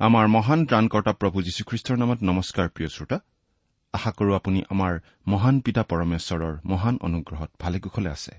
আমাৰ 0.00 0.26
মহান 0.36 0.60
ত্ৰাণকৰ্তা 0.68 1.12
প্ৰভু 1.20 1.38
যীশুখ্ৰীষ্টৰ 1.46 1.96
নামত 2.02 2.20
নমস্কাৰ 2.28 2.68
প্ৰিয় 2.74 2.88
শ্ৰোতা। 2.88 3.16
আশা 3.94 4.10
কৰো 4.18 4.32
আপুনি 4.40 4.60
আমাৰ 4.72 4.92
মহান 5.32 5.56
পিতা 5.64 5.82
পৰমেশ্বৰৰ 5.90 6.54
মহান 6.70 6.94
অনুগ্ৰহত 7.06 7.50
ভালে 7.62 7.78
কুশলে 7.84 8.10
আছে। 8.16 8.32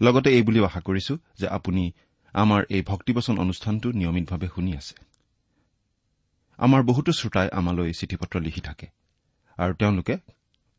লগতে 0.00 0.28
এই 0.36 0.42
বুলিও 0.46 0.64
আশা 0.64 0.80
কৰিছো 0.88 1.14
যে 1.38 1.46
আপুনি 1.58 1.82
আমাৰ 2.34 2.60
এই 2.74 2.82
ভক্তিবচন 2.90 3.34
অনুষ্ঠানটো 3.44 3.88
নিয়মিতভাৱে 4.00 4.48
শুনি 4.54 4.72
আছে। 4.80 4.94
আমাৰ 6.58 6.80
বহুতো 6.90 7.10
শ্ৰোতাই 7.18 7.48
আমালৈ 7.58 7.90
চিঠি 8.00 8.16
পত্ৰ 8.20 8.36
লিখি 8.46 8.62
থাকে 8.68 8.86
আৰু 9.58 9.72
তেওঁলোকে 9.80 10.14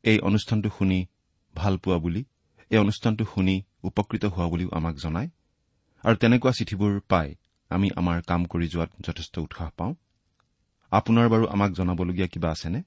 এই 0.03 0.17
অনুষ্ঠানটো 0.29 0.69
শুনি 0.77 0.99
ভাল 1.55 1.73
পোৱা 1.83 1.97
বুলি 2.03 2.21
এই 2.71 2.79
অনুষ্ঠানটো 2.85 3.23
শুনি 3.33 3.55
উপকৃত 3.87 4.23
হোৱা 4.33 4.47
বুলিও 4.51 4.69
আমাক 4.77 4.95
জনায় 5.03 5.29
আৰু 6.03 6.15
তেনেকুৱা 6.21 6.51
চিঠিবোৰ 6.57 6.93
পাই 7.11 7.27
আমি 7.69 7.89
আমাৰ 7.95 8.21
কাম 8.21 8.45
কৰি 8.45 8.67
যোৱাত 8.67 8.89
যথেষ্ট 8.99 9.37
উৎসাহ 9.37 9.69
পাওঁ। 9.77 9.93
আপোনাৰ 10.91 11.29
বাৰু 11.29 11.47
আমাক 11.47 11.71
জনাবলগীয়া 11.71 12.27
কিবা 12.27 12.51
আছেনে? 12.51 12.83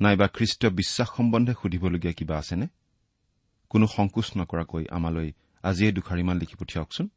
নাইবা 0.00 0.26
খ্ৰীষ্টীয় 0.28 0.72
বিশ্বাস 0.72 1.08
সম্বন্ধে 1.16 1.52
সুধিবলগীয়া 1.62 2.12
কিবা 2.12 2.38
আছেনে? 2.38 2.66
কোনো 3.70 3.86
সংকোচ 3.86 4.36
নকৰাকৈ 4.36 4.84
আমালৈ 4.90 5.32
আজিয়ে 5.62 5.92
দুখাৰিমান 5.92 6.36
লিখি 6.38 6.54
পঠিয়াওকচোন। 6.54 7.08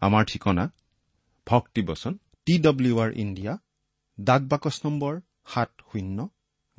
আমাৰ 0.00 0.24
ঠিকনা 0.24 0.72
ভক্তিবচন 1.46 2.18
টি 2.46 2.58
ডব্লিউ 2.58 3.00
আৰ 3.00 3.12
ইণ্ডিয়া 3.12 3.58
ডাক 4.20 4.42
বাকচ 4.42 4.80
নম্বৰ 4.84 5.20
সাত 5.46 5.70
শূন্য 5.92 6.28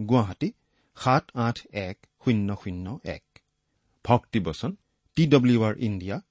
গুৱাহাটী 0.01 0.51
সাত 0.95 1.31
আঠ 1.33 1.57
এক 1.71 1.97
শূন্য 2.25 2.55
শূন্য 2.63 2.99
এক। 3.03 3.39
Bhaktibachan 4.05 4.75
T 5.15 5.27
W 5.27 5.63
R 5.63 5.75
India 5.77 6.21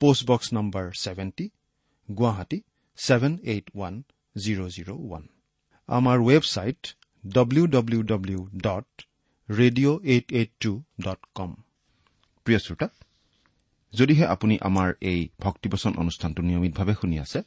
post box 0.00 0.52
number 0.52 0.90
seventy 1.00 1.50
Guwahati 2.08 2.58
seven 2.98 3.32
eight 3.52 3.66
one 3.74 3.94
zero' 4.36 4.70
zero' 4.74 4.92
one 4.96 5.24
আমাৰ 5.88 6.16
website 6.28 6.80
W 7.24 7.64
W 7.66 8.00
W 8.02 8.40
dot 8.62 8.88
radio' 9.48 9.98
eight 10.04 10.26
eight 10.32 10.50
two 10.60 10.72
dot 11.04 11.20
com 11.34 11.50
প্ৰিয় 12.46 12.58
শ্ৰোতা 12.58 12.88
যদিহে 13.92 14.24
আপুনি 14.26 14.54
আমাৰ 14.58 14.88
এই 15.02 15.20
ভক্তিবচন 15.40 15.92
অনুষ্ঠানটো 15.94 16.40
নিয়মিতভাৱে 16.42 16.94
শুনি 17.00 17.16
আছে 17.18 17.40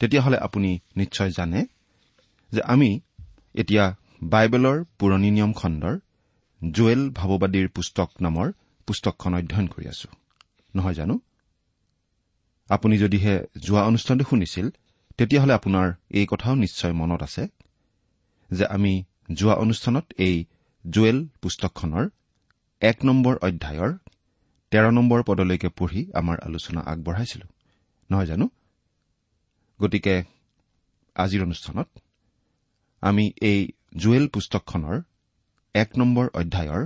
তেতিয়াহ'লে 0.00 0.38
আপুনি 0.38 0.70
নিশ্চয় 0.96 1.30
জানে 1.30 1.60
যে 2.52 2.60
আমি 2.74 2.90
এতিয়া 3.54 3.84
বাইবেলৰ 4.32 4.78
পুৰণি 4.98 5.30
নিয়ম 5.36 5.52
খণ্ডৰ 5.52 5.94
জুৱেল 6.62 7.00
ভাৱবাদীৰ 7.18 7.68
পুস্তক 7.68 8.10
নামৰ 8.20 8.46
পুস্তকখন 8.88 9.32
অধ্যয়ন 9.34 9.66
কৰি 9.66 9.86
আছো। 9.88 10.08
নহয় 10.74 10.94
জানো? 10.94 11.14
আপুনি 12.74 12.94
যদিহে 12.98 13.34
যোৱা 13.62 13.82
অনুষ্ঠানটো 13.90 14.24
শুনিছিল 14.30 14.66
তেতিয়াহ'লে 15.18 15.54
আপোনাৰ 15.58 15.86
এই 16.18 16.26
কথাও 16.32 16.54
নিশ্চয় 16.64 16.94
মনত 17.00 17.20
আছে 17.22 17.42
যে 18.50 18.64
আমি 18.66 18.92
যোৱা 19.32 19.54
অনুষ্ঠানত 19.64 20.06
এই 20.26 20.36
জুৱেল 20.84 21.18
পুস্তকখনৰ 21.42 22.04
এক 22.82 22.98
নম্বৰ 23.08 23.34
অধ্যায়ৰ 23.46 23.90
তেৰ 24.72 24.86
নম্বৰ 24.98 25.20
পদলৈকে 25.28 25.68
পঢ়ি 25.78 26.00
আমাৰ 26.20 26.36
আলোচনা 26.48 26.80
আগবঢ়াইছিলো। 26.92 27.46
নহয় 28.10 28.26
জানো? 28.26 28.46
গতিকে 29.80 30.14
আজিৰ 31.16 31.40
অনুষ্ঠানত 31.42 31.88
আমি 33.02 33.24
এই 33.50 33.60
জুৱেল 33.96 34.24
পুস্তকখনৰ 34.34 34.96
এক 35.74 35.90
নম্বৰ 36.00 36.26
অধ্যায়ৰ 36.40 36.82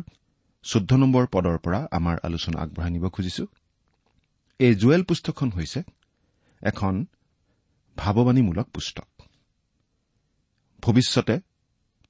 চৈধ্য 0.64 0.91
নম্বৰ 1.02 1.25
পদৰ 1.34 1.56
পৰা 1.64 1.80
আমাৰ 1.98 2.16
আলোচনা 2.28 2.56
আগবঢ়াই 2.64 2.91
নিব 2.91 3.04
খুজিছো। 3.08 3.44
এই 4.59 4.75
জুৱেল 4.75 5.03
পুস্তকখন 5.05 5.50
হৈছে 5.50 5.83
এখন 6.62 7.06
ভাৱবাণীমূলক 7.97 8.67
পুস্তক। 8.71 9.22
ভৱিষ্যতে 10.83 11.41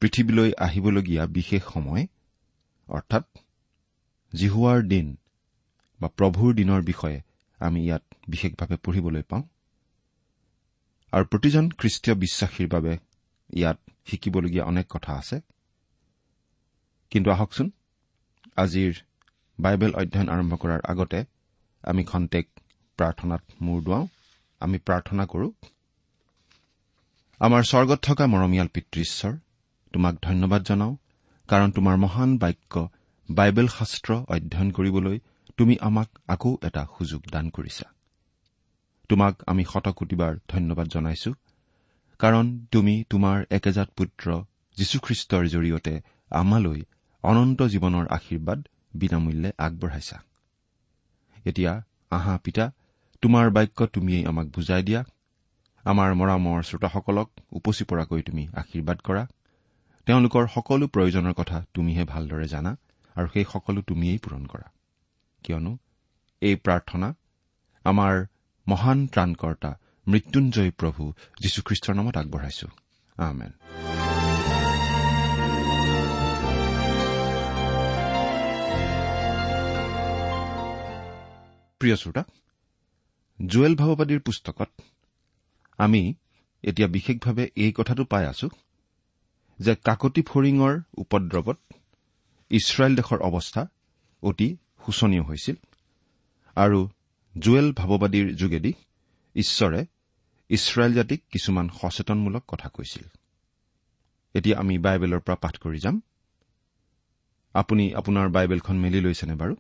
পৃথিৱীলৈ 0.01 0.53
আহিবলগীয়া 0.59 1.27
বিশেষ 1.27 1.63
সময় 1.63 2.07
অৰ্থাৎ 2.89 3.25
জিহুৱাৰ 4.35 4.83
দিন 4.83 5.17
বা 6.01 6.09
প্ৰভুৰ 6.09 6.55
দিনৰ 6.55 6.83
বিষয়ে 6.83 7.21
আমি 7.59 7.85
ইয়াত 7.85 8.03
বিশেষভাৱে 8.29 8.77
পঢ়িবলৈ 8.77 9.23
পাওঁ। 9.23 9.43
আৰু 11.13 11.25
প্ৰতিজন 11.25 11.71
খ্ৰীষ্টীয় 11.71 12.17
বিশ্বাসীৰ 12.17 12.69
বাবে 12.69 12.99
ইয়াত 13.55 13.79
শিকিবলগীয়া 14.07 14.65
অনেক 14.65 14.87
কথা 14.91 15.13
আছে। 15.13 15.41
কিন্তু 17.11 17.31
আহকচোন 17.31 17.71
আজিৰ 18.57 18.95
বাইবেল 19.61 19.95
অধ্যয়ন 19.95 20.29
আৰম্ভ 20.29 20.55
কৰাৰ 20.55 20.81
আগতে 20.85 21.25
আমি 21.87 22.03
খন্তেক 22.11 22.47
প্ৰাৰ্থনাত 22.99 23.43
মূৰ 23.65 23.79
দুৱাওঁ। 23.87 24.07
আমি 24.61 24.79
প্ৰাৰ্থনা 24.87 25.25
কৰো 25.33 25.49
আমাৰ 27.41 27.63
স্বৰ্গত 27.71 28.01
থকা 28.09 28.25
মৰমীয়াল 28.33 28.69
পিতৃশ্বৰ 28.75 29.33
তোমাক 29.95 30.15
ধন্যবাদ 30.29 30.63
জনাওঁ 30.69 30.95
কাৰণ 31.49 31.69
তোমাৰ 31.77 31.97
মহান 32.05 32.31
বাক্য 32.43 32.75
বাইবেল 33.29 33.69
শাস্ত্ৰ 33.77 34.11
অধ্যয়ন 34.35 34.69
কৰিবলৈ 34.77 35.17
তুমি 35.59 35.75
আমাক 35.89 36.09
আকৌ 36.35 36.51
এটা 36.69 36.83
সুযোগ 36.97 37.23
দান 37.33 37.47
কৰিছা। 37.57 37.87
তোমাক 39.11 39.35
আমি 39.47 39.63
শতকোটিবাৰ 39.73 40.33
ধন্যবাদ 40.49 40.87
জনাইছো 40.95 41.31
কাৰণ 42.21 42.45
তুমি 42.73 42.95
তোমাৰ 43.11 43.37
একেজাত 43.57 43.89
পুত্ৰ 43.99 44.27
যীশুখ্ৰীষ্টৰ 44.77 45.45
জৰিয়তে 45.55 45.95
আমালৈ 46.41 46.81
অনন্ত 47.25 47.61
জীৱনৰ 47.73 48.07
আশীৰ্বাদ 48.17 48.59
বিনামূল্যে 48.95 49.51
আগবঢ়াইছা। 49.59 50.17
এতিয়া 51.47 51.73
আহা 52.11 52.39
পিতা 52.45 52.65
তোমাৰ 53.23 53.51
বাক্য 53.51 53.87
তুমিয়েই 53.87 54.27
আমাক 54.27 54.47
বুজাই 54.47 54.83
দিয়া। 54.83 55.05
আমাৰ 55.85 56.15
মৰামৰ 56.15 56.63
শ্ৰোতাসকলক 56.63 57.29
উপচি 57.53 57.85
পৰাকৈ 57.85 58.23
তুমি 58.23 58.49
আশীৰ্বাদ 58.55 58.99
কৰা। 59.01 59.27
তেওঁলোকৰ 60.07 60.47
সকলো 60.55 60.87
প্ৰয়োজনৰ 60.87 61.33
কথা 61.33 61.65
তুমিহে 61.75 62.05
ভালদৰে 62.05 62.49
জানা 62.49 62.77
আৰু 63.17 63.27
সেই 63.33 63.45
সকলো 63.53 63.83
তুমিয়েই 63.83 64.19
পূৰণ 64.19 64.47
কৰা। 64.47 64.69
কিয়নো 65.45 65.73
এই 66.41 66.57
প্ৰাৰ্থনা 66.57 67.09
আমাৰ 67.85 68.15
মহান 68.69 69.07
ত্ৰাণকৰ্তা 69.07 69.71
মৃত্যুঞ্জয় 70.09 70.71
প্ৰভু 70.71 71.03
যীশুখ্ৰীষ্টৰ 71.41 71.95
নামত 71.95 72.17
আগবঢ়াইছো। 72.17 72.69
প্ৰিয় 81.81 81.97
শ্ৰোতা 81.97 82.23
জুৱেল 83.47 83.75
ভাৱবাদীৰ 83.77 84.21
পুস্তকত 84.21 84.71
আমি 85.79 86.15
এতিয়া 86.63 86.89
বিশেষভাৱে 86.89 87.51
এই 87.57 87.73
কথাটো 87.73 88.05
পাই 88.05 88.27
আছো 88.27 88.49
যে 89.59 89.75
কাকতি 89.85 90.23
ফৰিঙৰ 90.23 90.81
উপদ্ৰৱত 90.97 91.59
ইছৰাইল 92.51 92.97
দেশৰ 92.97 93.19
অৱস্থা 93.19 93.67
অতি 94.23 94.57
শোচনীয় 94.87 95.23
হৈছিল 95.23 95.57
আৰু 96.57 96.89
জুৱেল 97.39 97.73
ভাৱবাদীৰ 97.73 98.35
যোগেদি 98.35 98.73
ঈশ্বৰে 99.37 99.87
ইছৰাইল 100.51 100.93
জাতিক 100.95 101.21
কিছুমান 101.33 101.69
সচেতনমূলক 101.69 102.45
কথা 102.49 102.69
কৈছিল। 102.69 103.05
এতিয়া 104.35 104.59
আমি 104.59 104.79
বাইবেলৰ 104.79 105.21
পৰা 105.21 105.37
পাঠ 105.37 105.55
কৰি 105.59 105.79
যাম। 105.79 106.01
আপুনি 107.55 107.95
আপোনাৰ 107.95 108.29
বাইবেলখন 108.29 108.77
মেলি 108.77 109.01
লৈছেনে 109.01 109.35
বাৰু? 109.35 109.55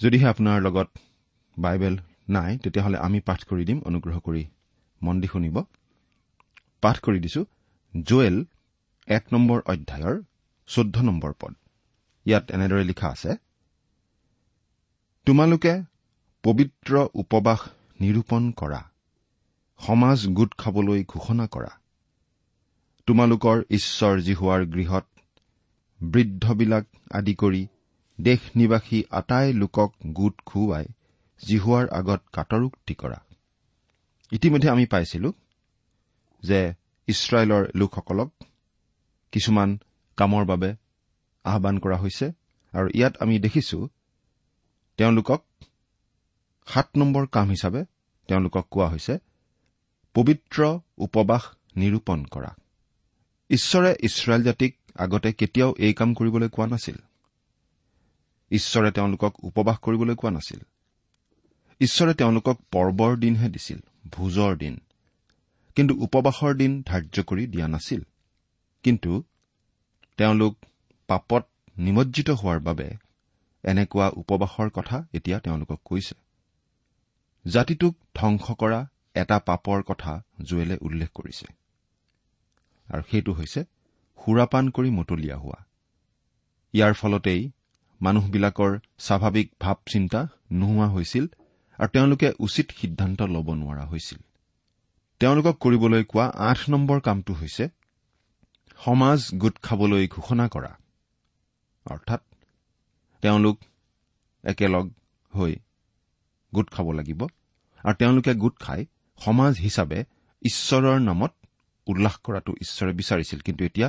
যদিহে 0.00 0.26
আপোনাৰ 0.32 0.58
লগত 0.66 0.88
বাইবেল 1.56 1.94
নাই 2.28 2.52
তেতিয়াহ'লে 2.62 2.98
আমি 3.06 3.18
পাঠ 3.28 3.40
কৰি 3.50 3.64
দিম 3.68 3.78
অনুগ্ৰহ 3.88 4.16
কৰি 4.26 4.42
মন 5.00 5.16
দি 5.22 5.28
শুনিব। 5.32 5.56
পাঠ 6.82 6.96
কৰি 7.04 7.18
দিছো 7.24 7.42
জুৱেল 7.94 8.36
এক 9.08 9.24
নম্বৰ 9.32 9.58
অধ্যায়ৰ 9.72 10.16
চৈধ্য 10.68 10.96
নম্বৰ 11.08 11.32
পদ। 11.40 11.52
ইয়াত 12.26 12.44
এনেদৰে 12.56 12.84
লিখা 12.90 13.08
আছে 13.14 13.30
তোমালোকে 15.26 15.74
পবিত্ৰ 16.44 16.92
উপবাস 17.22 17.60
নিৰূপণ 18.00 18.42
কৰা 18.60 18.80
সমাজ 19.80 20.18
গোট 20.38 20.52
খাবলৈ 20.60 21.00
ঘোষণা 21.12 21.46
কৰা। 21.54 21.72
তোমালোকৰ 23.08 23.56
ঈশ্বৰ 23.78 24.14
জিহুৱাৰ 24.26 24.62
গৃহত 24.74 25.06
বৃদ্ধবিলাক 26.00 26.84
আদি 27.10 27.34
কৰি 27.34 27.62
দেশ 28.22 28.38
নিবাসী 28.56 29.02
আটাই 29.10 29.52
লোকক 29.52 29.94
গোট 30.06 30.42
খুওৱাই 30.46 30.84
জিহুৱাৰ 31.46 31.88
আগত 31.88 32.20
কাটৰোক্তি 32.32 32.94
কৰা 32.94 33.24
ইতিমধ্যে 34.32 34.70
আমি 34.70 34.86
পাইছিলো 34.86 35.32
যে 36.42 36.74
ইছৰাইলৰ 37.06 37.66
লোকসকলক 37.74 38.30
কিছুমান 39.32 39.78
কামৰ 40.16 40.44
বাবে 40.44 40.74
আহান 41.44 41.78
কৰা 41.78 41.96
হৈছে 41.96 42.32
আৰু 42.72 42.88
ইয়াত 42.94 43.16
আমি 43.20 43.38
দেখিছো 43.38 43.88
তেওঁলোকক 44.96 45.44
সাত 46.66 46.88
নম্বৰ 46.96 47.26
কাম 47.26 47.48
হিচাপে 47.48 47.84
তেওঁলোকক 48.28 48.66
কোৱা 48.70 48.88
হৈছে 48.88 49.18
পবিত্ৰ 50.14 50.78
উপবাস 50.98 51.42
নিৰূপণ 51.76 52.24
কৰা। 52.24 52.54
ঈশ্বৰে 53.50 53.94
ইছৰাইল 54.00 54.42
জাতিক 54.42 54.76
আগতে 54.96 55.32
কেতিয়াও 55.32 55.74
এই 55.78 55.94
কাম 55.94 56.14
কৰিবলৈ 56.14 56.48
কোৱা 56.48 56.66
নাছিল। 56.66 56.96
ঈশ্বৰে 58.52 58.90
তেওঁলোকক 58.90 59.44
উপবাস 59.44 59.78
কৰিবলৈ 59.78 60.14
কোৱা 60.14 60.30
নাছিল। 60.30 60.60
ঈশ্বৰে 61.80 62.14
তেওঁলোকক 62.14 62.56
পৰ্বৰ 62.72 63.16
দিনহে 63.16 63.48
দিছিল 63.48 63.78
ভোজৰ 64.10 64.56
দিন। 64.56 64.80
কিন্তু 65.76 65.94
উপবাসৰ 65.94 66.54
দিন 66.54 66.82
ধাৰ্য 66.82 67.22
কৰি 67.22 67.46
দিয়া 67.46 67.68
নাছিল। 67.68 68.02
কিন্তু 68.82 69.22
তেওঁলোক 70.16 70.56
পাপত 71.06 71.48
নিমজ্জিত 71.78 72.30
হোৱাৰ 72.30 72.60
বাবে 72.60 72.88
এনেকুৱা 73.62 74.10
উপবাসৰ 74.16 74.70
কথা 74.70 75.06
এতিয়া 75.12 75.38
তেওঁলোকক 75.40 75.80
কৈছে। 75.84 76.14
জাতিটোক 77.50 77.94
ধ্বংস 78.14 78.50
কৰা 78.52 78.86
এটা 79.14 79.38
পাপৰ 79.38 79.82
কথা 79.82 80.22
জুৱেলে 80.42 80.76
উল্লেখ 80.80 81.08
কৰিছে। 81.14 81.46
আৰু 82.88 83.02
সেইটো 83.10 83.32
হৈছে 83.32 83.64
সুৰাপান 84.24 84.70
কৰি 84.70 84.90
মতলীয়া 84.90 85.36
হোৱা। 85.36 85.64
ইয়াৰ 86.72 86.92
ফলতেই 86.92 87.50
মানুহবিলাকৰ 88.02 88.78
স্বাভাৱিক 88.98 89.48
ভাৱ 89.60 89.78
চিন্তা 89.92 90.20
নোহোৱা 90.52 90.88
হৈছিল 90.88 91.26
আৰু 91.78 91.88
তেওঁলোকে 91.88 92.28
উচিত 92.38 92.66
সিদ্ধান্ত 92.70 93.22
ল'ব 93.34 93.48
নোৱাৰা 93.54 93.84
হৈছিল। 93.86 94.18
তেওঁলোকক 95.20 95.56
কৰিবলৈ 95.58 96.04
কোৱা 96.04 96.26
আঠ 96.50 96.58
নম্বৰ 96.70 97.00
কামটো 97.00 97.32
হৈছে 97.34 97.68
সমাজ 98.84 99.20
গোট 99.34 99.56
খাবলৈ 99.62 100.08
ঘোষণা 100.08 100.48
কৰা। 100.48 100.72
অৰ্থাৎ 101.86 102.22
তেওঁলোক 103.22 103.56
একেলগ 104.44 104.86
হৈ 105.32 105.52
গোট 106.54 106.70
খাব 106.70 106.86
লাগিব 106.92 107.20
আৰু 107.84 107.94
তেওঁলোকে 107.94 108.34
গোট 108.34 108.54
খাই 108.60 108.86
সমাজ 109.18 109.52
হিচাপে 109.58 110.04
ঈশ্বৰৰ 110.42 110.98
নামত 111.00 111.32
উল্লাস 111.86 112.16
কৰাটো 112.24 112.52
ঈশ্বৰে 112.60 112.92
বিচাৰিছিল। 112.92 113.38
কিন্তু 113.40 113.64
এতিয়া 113.64 113.88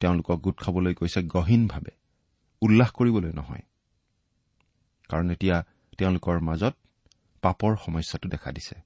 তেওঁলোকক 0.00 0.38
গোট 0.40 0.56
খাবলৈ 0.58 0.94
কৈছে 0.94 1.22
গহীনভাৱে। 1.22 1.97
উল্লাস 2.62 2.90
কৰিবলৈ 2.90 3.32
নহয়। 3.32 3.62
কাৰণ 5.08 5.30
এতিয়া 5.30 5.64
তেওঁলোকৰ 5.98 6.40
মাজত 6.40 6.74
পাপৰ 7.42 7.76
সমস্যাটো 7.76 8.28
দেখা 8.28 8.52
দিছে। 8.52 8.80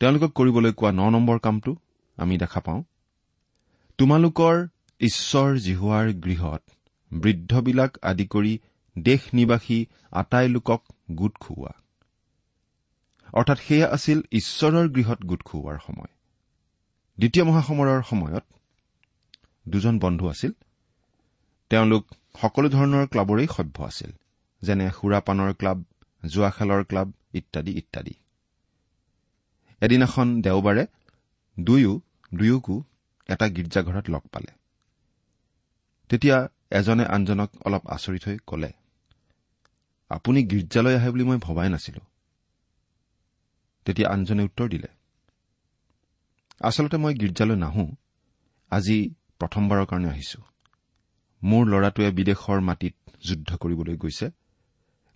তেওঁলোকক 0.00 0.32
কৰিবলৈ 0.32 0.72
কোৱা 0.72 0.92
ন 0.92 1.10
নম্বৰ 1.10 1.38
কামটো 1.38 1.76
আমি 2.16 2.38
দেখা 2.38 2.60
পাওঁ। 2.60 2.82
তোমালোকৰ 3.98 4.66
ঈশ্বৰ 5.00 5.56
জিহুৱাৰ 5.56 6.12
গৃহত 6.12 6.62
বৃদ্ধবিলাক 7.12 7.98
আদি 8.02 8.26
কৰি 8.26 8.58
দেশ 8.98 9.20
নিবাসী 9.34 9.86
আটাই 10.10 10.48
লোকক 10.48 10.82
গোট 11.10 11.38
খুওৱা। 11.38 11.70
অৰ্থাৎ 13.32 13.58
সেয়া 13.58 13.88
আছিল 13.88 14.20
ঈশ্বৰৰ 14.32 14.88
গৃহত 14.88 15.24
গোট 15.24 15.42
খুওৱাৰ 15.42 15.78
সময়। 15.86 16.14
দ্বিতীয় 17.18 17.44
মহাসমৰৰ 17.44 18.02
সময়ত 18.02 18.44
দুজন 19.68 19.98
বন্ধু 19.98 20.28
আছিল। 20.28 20.52
তেওঁলোক 21.70 22.06
সকলো 22.34 22.68
ধৰণৰ 22.68 23.04
ক্লাবৰেই 23.06 23.48
সভ্য 23.56 23.76
আছিল 23.84 24.10
যেনে 24.62 24.86
সুৰাপানৰ 24.90 25.50
ক্লাব 25.54 25.78
জোৱা 26.22 26.50
খেলৰ 26.50 26.82
ক্লাব 26.84 27.08
ইত্যাদি 27.34 27.72
ইত্যাদি। 27.80 28.14
এদিনাখন 29.82 30.28
দেওবাৰে 30.42 30.84
দুয়ো 31.56 31.92
দুয়োকো 32.34 32.76
এটা 33.28 33.46
গীৰ্জাঘৰত 33.56 34.06
লগ 34.10 34.22
পালে। 34.32 34.52
তেতিয়া 36.10 36.36
এজনে 36.70 37.04
আনজনক 37.04 37.50
অলপ 37.66 37.82
আচৰিত 37.86 38.22
হৈ 38.28 38.36
কলে 38.46 38.70
আপুনি 40.10 40.40
গীৰ্জালৈ 40.50 40.94
আহে 40.94 41.08
বুলি 41.10 41.24
মই 41.24 41.38
ভবাই 41.46 41.68
নাছিলো। 41.68 42.02
তেতিয়া 43.86 44.08
আনজনে 44.08 44.42
উত্তৰ 44.42 44.68
দিলে 44.68 44.88
আচলতে 46.60 46.96
মই 46.96 47.14
গীৰ্জালৈ 47.14 47.56
নাহো 47.56 47.84
আজি 48.72 48.98
প্ৰথমবাৰৰ 49.40 49.86
কাৰণে 49.86 50.08
আহিছো। 50.08 50.40
মোৰ 51.42 51.62
ল'ৰাটোৱে 51.66 52.10
বিদেশৰ 52.10 52.60
মাটিত 52.60 52.94
যুদ্ধ 53.22 53.56
কৰিবলৈ 53.56 53.96
গৈছে। 53.96 54.26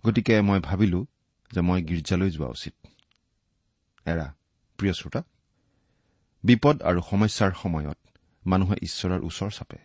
গতিকে 0.03 0.41
মই 0.41 0.59
ভাবিলো 0.59 0.99
যে 1.51 1.61
মই 1.61 1.81
গীৰ্জালৈ 1.81 2.29
যোৱা 2.29 2.47
উচিত। 2.47 2.75
এৰা 4.05 4.27
প্ৰিয় 4.79 4.93
শ্ৰোতা 4.93 5.21
বিপদ 6.43 6.75
আৰু 6.81 6.99
সমস্যাৰ 7.09 7.51
সময়ত 7.61 7.97
মানুহে 8.45 8.75
ঈশ্বৰৰ 8.81 9.21
ওচৰ 9.23 9.51
চাপে। 9.51 9.77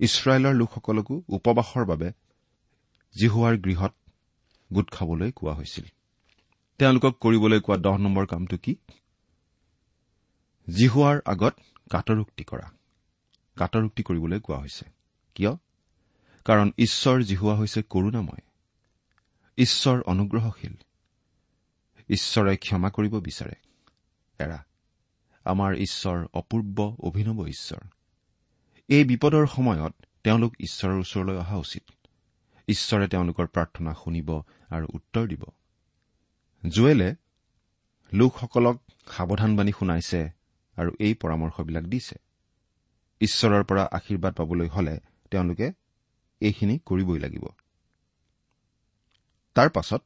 ইছৰাইলৰ 0.00 0.54
লোকসকলকো 0.54 1.14
উপবাসৰ 1.28 1.84
বাবে 1.84 2.08
জিহুৱাৰ 3.14 3.54
গৃহত 3.56 3.94
গোট 4.72 4.90
খাবলৈ 4.90 5.30
কোৱা 5.32 5.54
হৈছিল। 5.54 5.86
তেওঁলোকক 6.80 7.14
কৰিবলৈ 7.20 7.60
কোৱা 7.60 7.76
দহ 7.76 7.96
নম্বৰ 7.96 8.26
কামটো 8.26 8.56
কি? 8.58 8.76
জিহুৱাৰ 10.68 11.16
আগত 11.24 11.54
কাটৰোক্তি 11.90 12.44
কৰা। 12.44 12.66
কাটৰোক্তি 13.56 14.02
কৰিবলৈ 14.02 14.40
কোৱা 14.40 14.58
হৈছে। 14.58 14.84
কিয়? 15.34 15.56
কাৰণ 16.44 16.72
ঈশ্বৰ 16.78 17.22
জিহুৱা 17.22 17.54
হৈছে 17.54 17.82
কৰুণাময়। 17.82 18.42
ঈশ্বৰ 19.58 20.02
অনুগ্ৰহশীল। 20.02 20.74
ঈশ্বৰে 22.08 22.56
ক্ষমা 22.56 22.90
কৰিব 22.90 23.20
বিচাৰে। 23.20 23.54
এৰা 24.38 24.66
আমাৰ 25.44 25.74
ঈশ্বৰ 25.74 26.26
অপূৰ্ব 26.34 26.96
অভিনৱ 26.98 27.46
ঈশ্বৰ। 27.46 27.88
এই 28.88 29.04
বিপদৰ 29.04 29.46
সময়ত 29.46 29.94
তেওঁলোক 30.24 30.54
ঈশ্বৰৰ 30.60 30.98
ওচৰলৈ 30.98 31.36
অহা 31.36 31.56
উচিত। 31.56 31.82
ঈশ্বৰে 32.68 33.08
তেওঁলোকৰ 33.08 33.46
প্ৰাৰ্থনা 33.46 33.94
শুনিব 33.94 34.42
আৰু 34.70 34.86
উত্তৰ 34.94 35.26
দিব। 35.28 35.44
জুৱেলে 36.68 37.14
লোকসকলক 38.12 38.82
সাৱধানবাণী 39.06 39.72
শুনাইছে 39.72 40.30
আৰু 40.76 40.90
এই 41.00 41.14
পৰামৰ্শবিলাক 41.14 41.84
দিছে। 41.84 42.16
ঈশ্বৰৰ 43.20 43.64
পৰা 43.64 43.84
আশীৰ্বাদ 43.92 44.34
পাবলৈ 44.34 44.68
হলে 44.68 45.00
তেওঁলোকে 45.34 45.68
এইখিনি 46.40 46.76
কৰিবই 46.88 47.18
লাগিব। 47.24 47.44
তাৰ 49.56 49.68
পাছত 49.70 50.02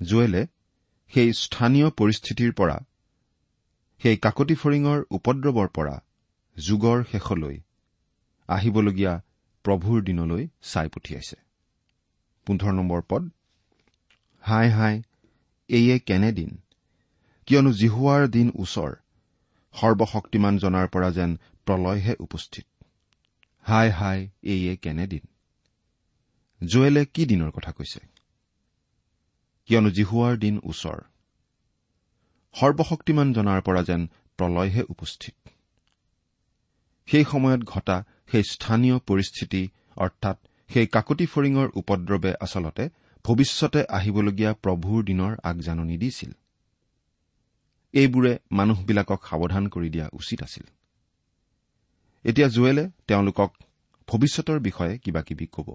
জুৱেলে 0.00 0.42
সেই 1.12 1.32
স্থানীয় 1.38 1.88
পৰিস্থিতিৰ 1.98 2.52
পৰা 2.60 2.76
সেই 4.00 4.16
কাকতি 4.24 4.54
ফৰিঙৰ 4.62 4.98
উপদ্ৰৱৰ 5.10 5.68
পৰা 5.76 5.94
যুগৰ 6.56 6.98
শেষলৈ 7.12 7.56
আহিবলগীয়া 8.48 9.14
প্ৰভুৰ 9.64 10.02
দিনলৈ 10.02 10.44
চাই 10.62 10.88
পঠিয়াইছে। 10.88 11.36
পোন্ধৰ 12.46 12.72
নম্বৰ 12.72 13.00
পদ 13.10 13.22
হাই 14.44 14.66
হাই 14.70 14.94
এইয়ে 15.70 15.96
কেনে 15.98 16.30
দিন? 16.32 16.50
কিয়নো 17.48 17.70
জিহুৱাৰ 17.72 18.22
দিন 18.28 18.48
ওচৰ 18.56 18.92
সৰ্বশক্তিমান 19.74 20.54
জনাৰ 20.58 20.86
পৰা 20.88 21.10
যেন 21.10 21.30
প্ৰলয়হে 21.66 22.14
উপস্থিত। 22.20 22.66
হাই 23.66 23.90
হাই 23.90 24.28
এইয়ে 24.42 24.76
কেনে 24.76 25.06
দিন 25.06 25.24
জুৱেলে 26.66 27.06
কি 27.06 27.26
দিনৰ 27.26 27.50
কথা 27.50 27.72
কৈছে? 27.72 28.00
কিয়নো 29.66 29.90
জিহুৱাৰ 29.90 30.36
দিন 30.36 30.60
ওচৰ। 30.64 31.00
সৰ্বশক্তিমান 32.54 33.32
জনাৰ 33.32 33.60
পৰা 33.62 33.82
যেন 33.82 34.06
প্ৰলয়হে 34.38 34.82
উপস্থিত। 34.82 35.48
সেই 37.06 37.24
সময়ত 37.24 37.62
ঘটা 37.62 38.04
সেই 38.32 38.42
স্থানীয় 38.50 38.98
পৰিস্থিতি 38.98 39.68
অৰ্থাৎ 39.96 40.36
সেই 40.68 40.86
কাকতি 40.86 41.26
ফৰিঙৰ 41.26 41.68
উপদ্ৰৱে 41.74 42.34
আচলতে 42.40 42.88
ভৱিষ্যতে 43.24 43.84
আহিবলগীয়া 43.88 44.52
প্ৰভুৰ 44.54 45.04
দিনৰ 45.04 45.36
আগজাননী 45.42 45.96
দিছিল। 45.96 46.32
এইবোৰে 47.92 48.38
মানুহবিলাকক 48.50 49.20
সাৱধান 49.24 49.68
কৰি 49.68 49.88
দিয়া 49.90 50.08
উচিত 50.12 50.42
আছিল। 50.42 50.75
এতিয়া 52.26 52.48
জুৱেলে 52.48 52.84
তেওঁলোকক 53.06 53.50
ভৱিষ্যতৰ 54.08 54.58
বিষয়ে 54.58 54.98
কিবা 54.98 55.22
কিবি। 55.22 55.46
ক'ব 55.46 55.68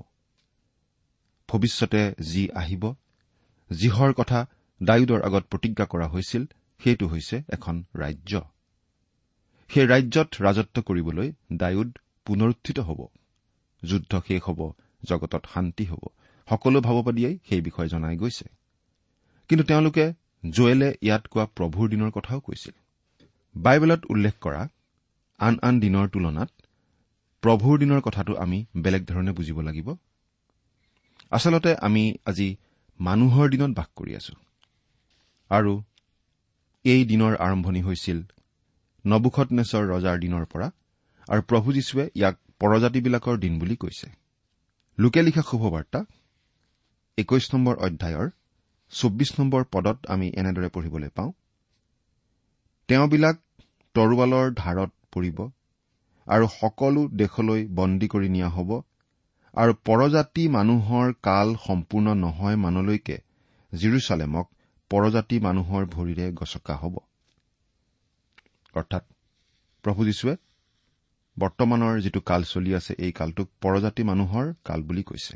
ভৱিষ্যতে 1.49 2.01
যি 2.21 2.43
আহিব 2.55 2.83
যিহৰ 3.71 4.11
কথা 4.13 4.39
ডায়ুদৰ 4.83 5.21
আগত 5.21 5.43
প্ৰতিজ্ঞা 5.51 5.85
কৰা 5.85 6.07
হৈছিল 6.07 6.43
সেইটো 6.81 7.07
হৈছে 7.07 7.37
এখন 7.49 7.75
ৰাজ্য। 7.95 8.41
সেই 9.69 9.85
ৰাজ্যত 9.87 10.29
ৰাজত্ব 10.41 10.81
কৰিবলৈ 10.81 11.27
ডায়ুদ 11.53 11.89
পুনৰুত্থিত 12.25 12.79
হ'ব। 12.79 12.99
যুদ্ধ 13.83 14.11
শেষ 14.27 14.41
হ'ব 14.43 14.59
জগতত 15.03 15.43
শান্তি 15.53 15.85
হ'ব। 15.85 16.03
সকলো 16.47 16.81
ভাৱবাদীয়ে 16.81 17.31
সেই 17.49 17.61
বিষয়ে 17.61 17.89
জনাই 17.89 18.17
গৈছে। 18.17 18.45
কিন্তু 19.49 19.63
তেওঁলোকে 19.63 20.05
জুৱেলে 20.49 20.89
ইয়াত 21.01 21.23
কোৱা 21.27 21.45
প্ৰভুৰ 21.45 21.85
দিনৰ 21.89 22.11
কথাও 22.11 22.39
কৈছিল। 22.39 22.75
বাইবেলত 23.55 24.01
উল্লেখ 24.09 24.35
কৰা 24.41 24.61
আন 25.41 25.55
আন 25.67 25.75
দিনৰ 25.83 26.07
তুলনাত 26.13 26.49
প্ৰভুৰ 27.43 27.75
দিনৰ 27.81 28.01
কথাটো 28.07 28.33
আমি 28.43 28.57
বেলেগ 28.83 29.03
ধৰণে 29.05 29.31
বুজিব 29.37 29.57
লাগিব। 29.67 29.87
আচলতে 31.31 31.71
আমি 31.87 32.03
আজি 32.25 32.47
মানুহৰ 32.99 33.47
দিনত 33.53 33.71
বাস 33.79 33.89
কৰি 33.97 34.11
আছো। 34.19 34.33
আৰু 35.51 35.73
এই 36.85 37.01
দিনৰ 37.11 37.33
আৰম্ভণি 37.45 37.81
হৈছিল 37.87 38.19
নবুখতনেশ্বৰ 39.05 39.83
ৰজাৰ 39.93 40.17
দিনৰ 40.23 40.45
পৰা 40.51 40.67
আৰু 41.27 41.41
প্ৰভু 41.49 41.67
যীশুৱে 41.77 42.05
ইয়াক 42.19 42.35
পৰজাতিবিলাকৰ 42.61 43.35
দিন 43.43 43.53
বুলি 43.59 43.75
কৈছে। 43.75 44.07
লোকে 44.97 45.21
লিখা 45.27 45.43
শুভবাৰ্তা 45.49 45.99
একৈশ 47.17 47.45
নম্বৰ 47.53 47.75
অধ্যায়ৰ 47.85 48.27
চৌব্বিছ 48.91 49.31
নম্বৰ 49.39 49.61
পদত 49.73 49.97
আমি 50.13 50.27
এনেদৰে 50.39 50.69
পঢ়িবলৈ 50.75 51.09
পাওঁ 51.17 51.31
তেওঁবিলাক 52.89 53.37
তৰোৱালৰ 53.95 54.47
ধাৰত 54.55 54.91
পৰিব 55.13 55.39
আৰু 56.27 56.47
সকলো 56.47 57.01
দেশলৈ 57.13 57.61
বন্দী 57.75 58.07
কৰি 58.07 58.29
নিয়া 58.29 58.49
হ'ব 58.49 58.71
আৰু 59.53 59.73
পৰজাতি 59.85 60.43
মানুহৰ 60.47 61.13
কাল 61.21 61.55
সম্পূৰ্ণ 61.65 62.13
নহয় 62.15 62.55
মানলৈকে 62.55 63.17
জিৰচালেমক 63.73 64.47
পৰজাতি 64.91 65.39
মানুহৰ 65.39 65.85
ভৰিৰে 65.85 66.31
গছকা 66.33 66.75
হ'ব। 66.75 66.95
অৰ্থাৎ 68.75 69.03
প্ৰভু 69.83 70.05
যীশুৱে 70.05 70.35
বৰ্তমানৰ 71.37 72.01
যিটো 72.01 72.19
কাল 72.21 72.43
চলি 72.43 72.71
আছে 72.75 72.93
এই 72.99 73.11
কালটোক 73.11 73.47
পৰজাতি 73.61 74.03
মানুহৰ 74.03 74.53
কাল 74.63 74.83
বুলি 74.83 75.03
কৈছে। 75.03 75.35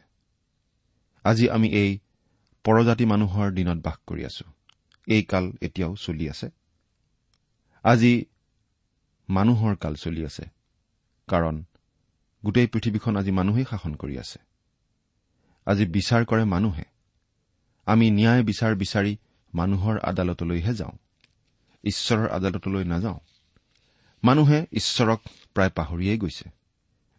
আজি 1.26 1.46
আমি 1.50 1.68
এই 1.74 1.92
পৰজাতি 2.66 3.06
মানুহৰ 3.06 3.52
দিনত 3.52 3.80
বাস 3.82 3.98
কৰি 4.08 4.26
আছো। 4.26 4.46
এই 5.08 5.24
কাল 5.24 5.46
এতিয়াও 5.62 5.96
চলি 5.96 6.30
আছে। 6.30 6.48
আজি 7.86 8.14
মানুহৰ 9.30 9.76
কাল 9.76 9.96
চলি 9.96 10.26
আছে। 10.26 10.46
কাৰণ 11.28 11.64
গোটেই 12.46 12.68
পৃথিৱীখন 12.68 13.18
আজি 13.18 13.32
মানুহেই 13.32 13.66
শাসন 13.70 13.96
কৰি 13.96 14.20
আছে। 14.20 14.40
আজি 15.66 15.86
বিচাৰ 15.86 16.26
কৰে 16.26 16.44
মানুহে। 16.44 16.84
আমি 17.86 18.12
ন্যায় 18.12 18.44
বিচাৰ 18.44 18.76
বিচাৰি 18.76 19.18
মানুহৰ 19.54 20.00
আদালতলৈহে 20.00 20.74
যাওঁ। 20.74 20.92
ঈশ্বৰৰ 21.84 22.30
আদালতলৈ 22.30 22.84
নাযাওঁ। 22.84 23.20
মানুহে 24.24 24.66
ঈশ্বৰক 24.72 25.22
প্ৰায় 25.54 25.70
পাহৰিয়েই 25.70 26.18
গৈছে। 26.18 26.50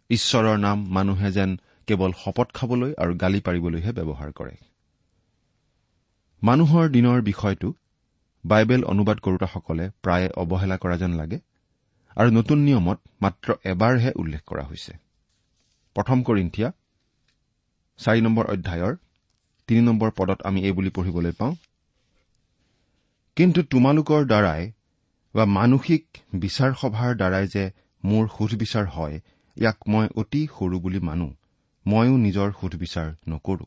ঈশ্বৰৰ 0.09 0.57
নাম 0.57 0.85
মানুহে 0.85 1.31
যেন 1.31 1.59
কেৱল 1.87 2.11
শপত 2.23 2.51
খাবলৈ 2.53 2.93
আৰু 2.97 3.15
গালি 3.15 3.41
পাৰিবলৈহে 3.41 3.91
ব্যৱহাৰ 3.91 4.31
কৰে। 4.31 4.55
মানুহৰ 6.43 6.89
দিনৰ 6.89 7.21
বিষয়টো 7.21 7.73
বাইবেল 8.45 8.83
অনুবাদ 8.83 9.19
কৰোতাসকলে 9.19 9.89
প্ৰায়ে 10.03 10.29
অৱহেলা 10.29 10.77
কৰা 10.77 10.97
যেন 10.97 11.13
লাগে 11.13 11.39
আৰু 12.17 12.29
নতুন 12.31 12.57
নিয়মত 12.67 12.99
মাত্ৰ 13.23 13.47
এবাৰহে 13.71 14.11
উল্লেখ 14.21 14.41
কৰা 14.49 14.63
হৈছে। 14.69 14.93
প্ৰথম 15.95 16.17
কৰিন্ঠিয়া 16.27 16.69
চাৰি 17.99 18.21
নম্বৰ 18.21 18.45
অধ্যায়ৰ 18.53 18.93
তিনি 19.69 19.81
নম্বৰ 19.81 20.09
পদত 20.17 20.39
আমি 20.49 20.59
এই 20.67 20.73
বুলি 20.77 20.89
পঢ়িবলৈ 20.89 21.33
পাওঁ 21.39 21.53
কিন্তু 23.37 23.59
তোমালোকৰ 23.71 24.21
দ্বাৰাই 24.31 24.63
বা 25.35 25.43
মানসিক 25.57 26.03
বিচাৰ 26.33 26.71
সভাৰ 26.81 27.11
দ্বাৰাই 27.21 27.45
যে 27.55 27.63
মোৰ 28.03 28.23
সুধবিচাৰ 28.35 28.85
হয় 28.95 29.15
ইয়াক 29.57 29.77
মই 29.87 30.05
অতি 30.21 30.41
সৰু 30.55 30.77
বুলি 30.79 30.99
মানো 30.99 31.27
ময়ো 31.85 32.15
নিজৰ 32.25 32.49
সুধবিচাৰ 32.59 33.07
নকৰো। 33.29 33.65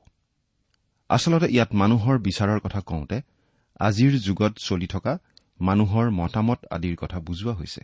আচলতে 1.11 1.47
ইয়াত 1.54 1.71
মানুহৰ 1.83 2.16
বিচাৰৰ 2.26 2.59
কথা 2.64 2.80
কওঁতে 2.80 3.19
আজিৰ 3.80 4.12
যুগত 4.26 4.52
চলি 4.66 4.87
থকা 4.87 5.12
মানুহৰ 5.61 6.07
মতামত 6.21 6.61
আদিৰ 6.76 6.95
কথা 6.97 7.19
বুজোৱা 7.26 7.54
হৈছে। 7.54 7.83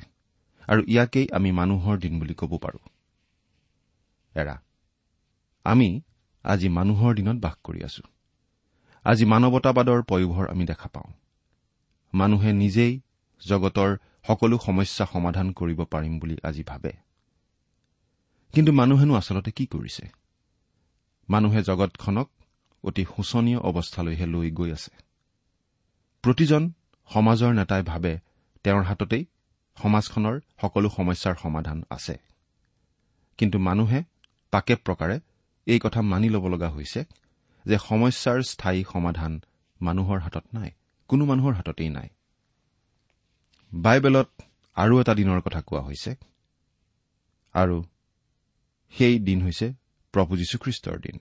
আৰু 0.68 0.82
ইয়াকেই 0.88 1.28
আমি 1.32 1.52
মানুহৰ 1.52 1.98
দিন 1.98 2.18
বুলি 2.18 2.34
ক'ব 2.34 2.58
পাৰো। 2.58 2.78
এৰা 4.34 4.56
আমি 5.64 6.02
আজি 6.44 6.68
মানুহৰ 6.68 7.14
দিনত 7.14 7.36
বাস 7.36 7.56
কৰি 7.64 7.84
আছো। 7.84 8.02
আজি 9.04 9.24
মানৱতাবাদৰ 9.24 10.02
পয়োভৰ 10.02 10.50
আমি 10.50 10.64
দেখা 10.66 10.88
পাওঁ। 10.88 11.12
মানুহে 12.14 12.52
নিজেই 12.52 13.00
জগতৰ 13.48 13.96
সকলো 14.26 14.58
সমস্যা 14.58 15.06
সমাধান 15.12 15.52
কৰিব 15.52 15.84
পাৰিম 15.84 16.18
বুলি 16.18 16.36
আজি 16.42 16.62
ভাবে। 16.62 16.92
কিন্তু 18.52 18.72
মানুহেনো 18.72 19.14
আচলতে 19.14 19.50
কি 19.50 19.66
কৰিছে? 19.66 20.08
মানুহে 21.28 21.62
জগতখনক 21.62 22.30
অতি 22.84 23.04
শোচনীয় 23.04 23.58
অৱস্থালৈহে 23.58 24.26
লৈ 24.26 24.50
গৈ 24.50 24.72
আছে। 24.72 24.90
প্ৰতিজন 26.22 26.72
সমাজৰ 27.10 27.52
নেতাই 27.54 27.82
ভাবে 27.82 28.18
তেওঁৰ 28.62 28.82
হাততেই 28.82 29.24
সমাজখনৰ 29.82 30.36
সকলো 30.60 30.88
সমস্যাৰ 30.88 31.34
সমাধান 31.42 31.78
আছে। 31.90 32.14
কিন্তু 33.38 33.56
মানুহে 33.58 34.00
তাকে 34.52 34.74
প্ৰকাৰে 34.76 35.16
এই 35.66 35.78
কথা 35.78 36.00
মানি 36.02 36.28
ল'ব 36.28 36.44
লগা 36.48 36.68
হৈছে 36.70 37.00
যে 37.64 37.76
সমস্যাৰ 37.88 38.38
স্থায়ী 38.42 38.80
সমাধান 38.92 39.32
মানুহৰ 39.80 40.18
হাতত 40.18 40.46
নাই 40.54 40.70
কোনো 41.10 41.24
মানুহৰ 41.24 41.52
হাততেই 41.52 41.88
নাই। 41.88 42.08
বাইবেলত 43.72 44.28
আৰু 44.76 44.94
এটা 45.00 45.12
দিনৰ 45.14 45.40
কথা 45.40 45.60
কোৱা 45.60 45.82
হৈছে 45.82 46.12
আৰু 47.54 47.76
সেই 48.94 49.18
দিন 49.18 49.38
হৈছে 49.42 49.66
প্ৰভু 50.14 50.32
যীশুখ্ৰীষ্টৰ 50.36 50.98
দিন 51.00 51.16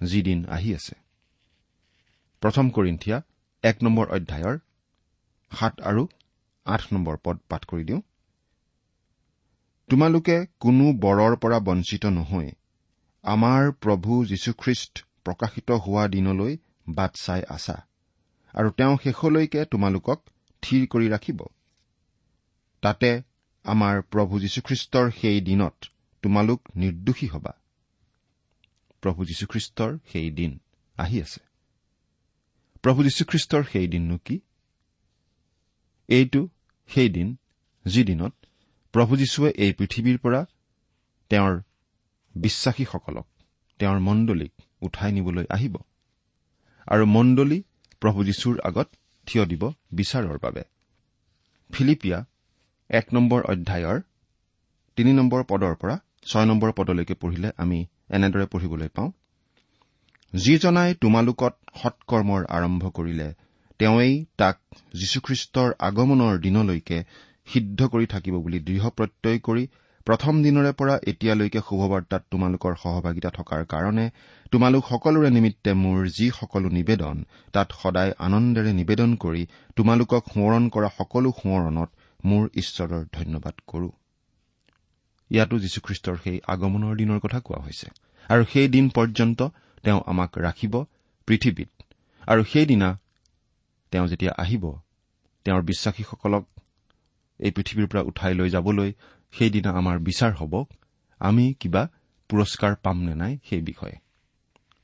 যি 0.00 0.18
দিন 0.22 0.38
আহি 0.46 0.70
আছে। 0.74 0.94
প্ৰথম 2.42 2.66
কৰিন্ঠিয়া 2.70 3.18
এক 3.64 3.76
নম্বৰ 3.82 4.06
অধ্যায়ৰ 4.08 4.56
সাত 5.52 5.74
আৰু 5.80 6.02
আঠ 6.68 6.82
নম্বৰ 6.92 7.16
পদ 7.24 7.36
পাঠ 7.48 7.64
কৰি 7.64 7.84
দিওঁ। 7.84 8.02
তোমালোকে 9.90 10.36
কোনো 10.60 10.92
বৰৰ 10.92 11.36
পৰা 11.36 11.58
বঞ্চিত 11.58 12.06
নহৈ 12.06 12.48
আমাৰ 13.24 13.72
প্ৰভু 13.72 14.24
যীশুখ্ৰীষ্ট 14.26 15.04
প্ৰকাশিত 15.24 15.70
হোৱা 15.70 16.08
দিনলৈ 16.08 16.56
বাট 16.88 17.14
চাই 17.20 17.42
আছা 17.48 17.76
আৰু 18.54 18.70
তেওঁ 18.70 18.96
শেষলৈকে 19.04 19.64
তোমালোকক 19.64 20.20
থিৰ 20.62 20.86
কৰি 20.90 21.08
ৰাখিব। 21.08 21.40
তাতে 22.82 23.22
আমাৰ 23.64 24.02
প্ৰভু 24.02 24.40
যীশুখ্ৰীষ্টৰ 24.40 25.10
সেই 25.10 25.40
দিনত 25.40 25.74
তোমালোক 26.22 26.60
নিৰ্দোষী 26.76 27.26
হবা। 27.26 27.52
প্ৰভু 29.00 29.24
যীশুখ্ৰীষ্টৰ 29.24 29.98
সেই 30.12 30.30
দিন 30.30 30.58
আহি 30.96 31.22
আছে। 31.22 31.40
প্ৰভু 32.82 33.02
যীশুখ্ৰীষ্টৰ 33.02 33.62
সেই 33.72 33.88
দিননো 33.88 34.18
কি? 34.18 34.40
এইটো 36.08 36.48
সেই 36.88 37.08
দিন 37.08 37.36
যিদিনত 37.86 38.34
প্ৰভু 38.92 39.16
যীশুৱে 39.16 39.50
এই 39.56 39.72
পৃথিৱীৰ 39.72 40.18
পৰা 40.18 40.46
তেওঁৰ 41.30 41.60
বিশ্বাসীসকলক 42.34 43.26
তেওঁৰ 43.78 43.98
মণ্ডলীক 43.98 44.52
উঠাই 44.82 45.12
নিবলৈ 45.12 45.44
আহিব 45.50 45.76
আৰু 46.86 47.06
মণ্ডলী 47.06 47.62
প্ৰভু 48.00 48.24
যীশুৰ 48.24 48.60
আগত 48.60 48.88
থিয় 49.26 49.44
দিব 49.46 49.72
বিচাৰৰ 49.92 50.38
বাবে। 50.42 50.62
ফিলিপিয়া 51.72 52.24
এক 52.90 53.06
নম্বৰ 53.14 53.42
অধ্যায়ৰ 53.42 54.00
তিনি 54.96 55.12
নম্বৰ 55.12 55.44
পদৰ 55.44 55.74
পৰা 55.74 55.96
ছয় 56.26 56.46
নম্বৰ 56.46 56.72
পদলৈকে 56.72 57.14
পঢ়িলে 57.14 57.50
আমি 57.56 57.86
এনেদৰে 58.10 58.46
পঢ়িবলৈ 58.46 58.88
পাওঁ 58.88 59.12
যিজনাই 60.34 60.94
তোমালোকত 60.94 61.54
সৎকৰ্মৰ 61.82 62.44
আৰম্ভ 62.46 62.90
কৰিলে 62.90 63.34
তেওঁৱেই 63.80 64.14
তাক 64.36 64.56
যীশুখ্ৰীষ্টৰ 64.94 65.70
আগমনৰ 65.78 66.38
দিনলৈকে 66.38 66.98
সিদ্ধ 67.48 67.80
কৰি 67.86 68.06
থাকিব 68.06 68.34
বুলি 68.42 68.58
দৃঢ় 68.60 68.88
প্ৰত্যয় 68.90 69.38
কৰি 69.38 69.64
প্ৰথম 70.06 70.34
দিনৰে 70.42 70.72
পৰা 70.72 70.94
এতিয়ালৈকে 71.06 71.60
শুভবাৰ্তাত 71.60 72.22
তোমালোকৰ 72.30 72.74
সহভাগিতা 72.82 73.30
থকাৰ 73.30 73.64
কাৰণে 73.64 74.04
তোমালোক 74.52 74.82
সকলোৰে 74.88 75.30
নিমিত্তে 75.30 75.70
মোৰ 75.74 75.98
যি 76.08 76.26
সকলো 76.30 76.68
নিবেদন 76.68 77.16
তাত 77.52 77.68
সদায় 77.82 78.12
আনন্দেৰে 78.18 78.72
নিবেদন 78.72 79.10
কৰি 79.16 79.42
তোমালোকক 79.76 80.22
সোঁৱৰণ 80.34 80.68
কৰা 80.68 80.88
সকলো 80.98 81.32
সোঁৱৰণত 81.40 81.90
মোৰ 82.24 82.44
ঈশ্বৰৰ 82.54 83.04
ধন্যবাদ 83.12 83.54
কৰো। 83.66 83.90
ইয়াতো 85.30 85.56
যীশুখ্ৰীষ্টৰ 85.58 86.16
সেই 86.24 86.38
আগমনৰ 86.46 86.94
দিনৰ 86.96 87.18
কথা 87.18 87.40
কোৱা 87.40 87.60
হৈছে। 87.64 87.88
আৰু 88.28 88.42
সেই 88.52 88.68
দিন 88.68 88.88
পৰ্যন্ত 88.88 89.40
তেওঁ 89.84 90.00
আমাক 90.06 90.30
ৰাখিব 90.38 90.74
পৃথিৱীত। 91.28 91.70
আৰু 92.28 92.42
সেইদিনা 92.44 92.88
তেওঁ 93.92 94.06
যেতিয়া 94.06 94.32
আহিব 94.38 94.64
তেওঁৰ 95.46 95.62
বিশ্বাসীসকলক 95.62 96.44
এই 97.40 97.50
পৃথিৱীৰ 97.50 97.86
পৰা 97.86 98.02
উঠাই 98.02 98.34
লৈ 98.34 98.48
যাবলৈ 98.50 98.92
সেইদিনা 99.34 99.70
আমাৰ 99.70 99.96
বিচাৰ 99.98 100.32
হ'ব 100.32 100.64
আমি 101.20 101.44
কিবা 101.60 101.82
পুৰস্কাৰ 102.30 102.74
পাম 102.82 102.96
নে 103.02 103.14
নাই 103.14 103.38
সেই 103.44 103.62
বিষয়ে। 103.62 103.96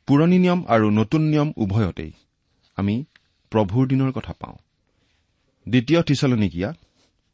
পুৰণি 0.09 0.39
নিয়ম 0.39 0.61
আৰু 0.67 0.87
নতুন 0.91 1.23
নিয়ম 1.23 1.49
উভয়তেই 1.57 2.13
আমি 2.79 2.95
প্ৰভুৰ 3.53 3.85
দিনৰ 3.89 4.13
কথা 4.13 4.33
পাওঁ। 4.33 4.57
দ্বিতীয় 5.67 6.03
থিচলনিকীয়া 6.03 6.71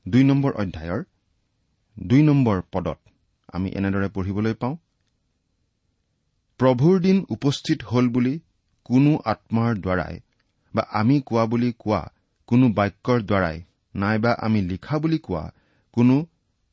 দুই 0.08 0.24
নম্বৰ 0.24 0.52
অধ্যায়ৰ 0.52 1.00
দুই 1.98 2.22
নম্বৰ 2.22 2.62
পদত 2.72 2.98
আমি 3.48 3.68
এনেদৰে 3.70 4.08
পঢ়িবলৈ 4.08 4.54
পাওঁ 4.54 4.76
প্ৰভুৰ 6.60 7.00
দিন 7.00 7.16
উপস্থিত 7.28 7.78
হ'ল 7.82 8.06
বুলি 8.08 8.34
কোনো 8.84 9.10
আত্মাৰ 9.24 9.72
দ্বাৰাই 9.74 10.20
বা 10.74 10.82
আমি 10.90 11.16
কোৱা 11.20 11.44
বুলি 11.46 11.72
কোৱা 11.78 12.00
কোনো 12.48 12.66
বাক্যৰ 12.68 13.20
দ্বাৰাই 13.22 13.58
নাইবা 13.94 14.32
আমি 14.40 14.60
লিখা 14.62 14.98
বুলি 14.98 15.18
কোৱা 15.18 15.44
কোনো 15.92 16.26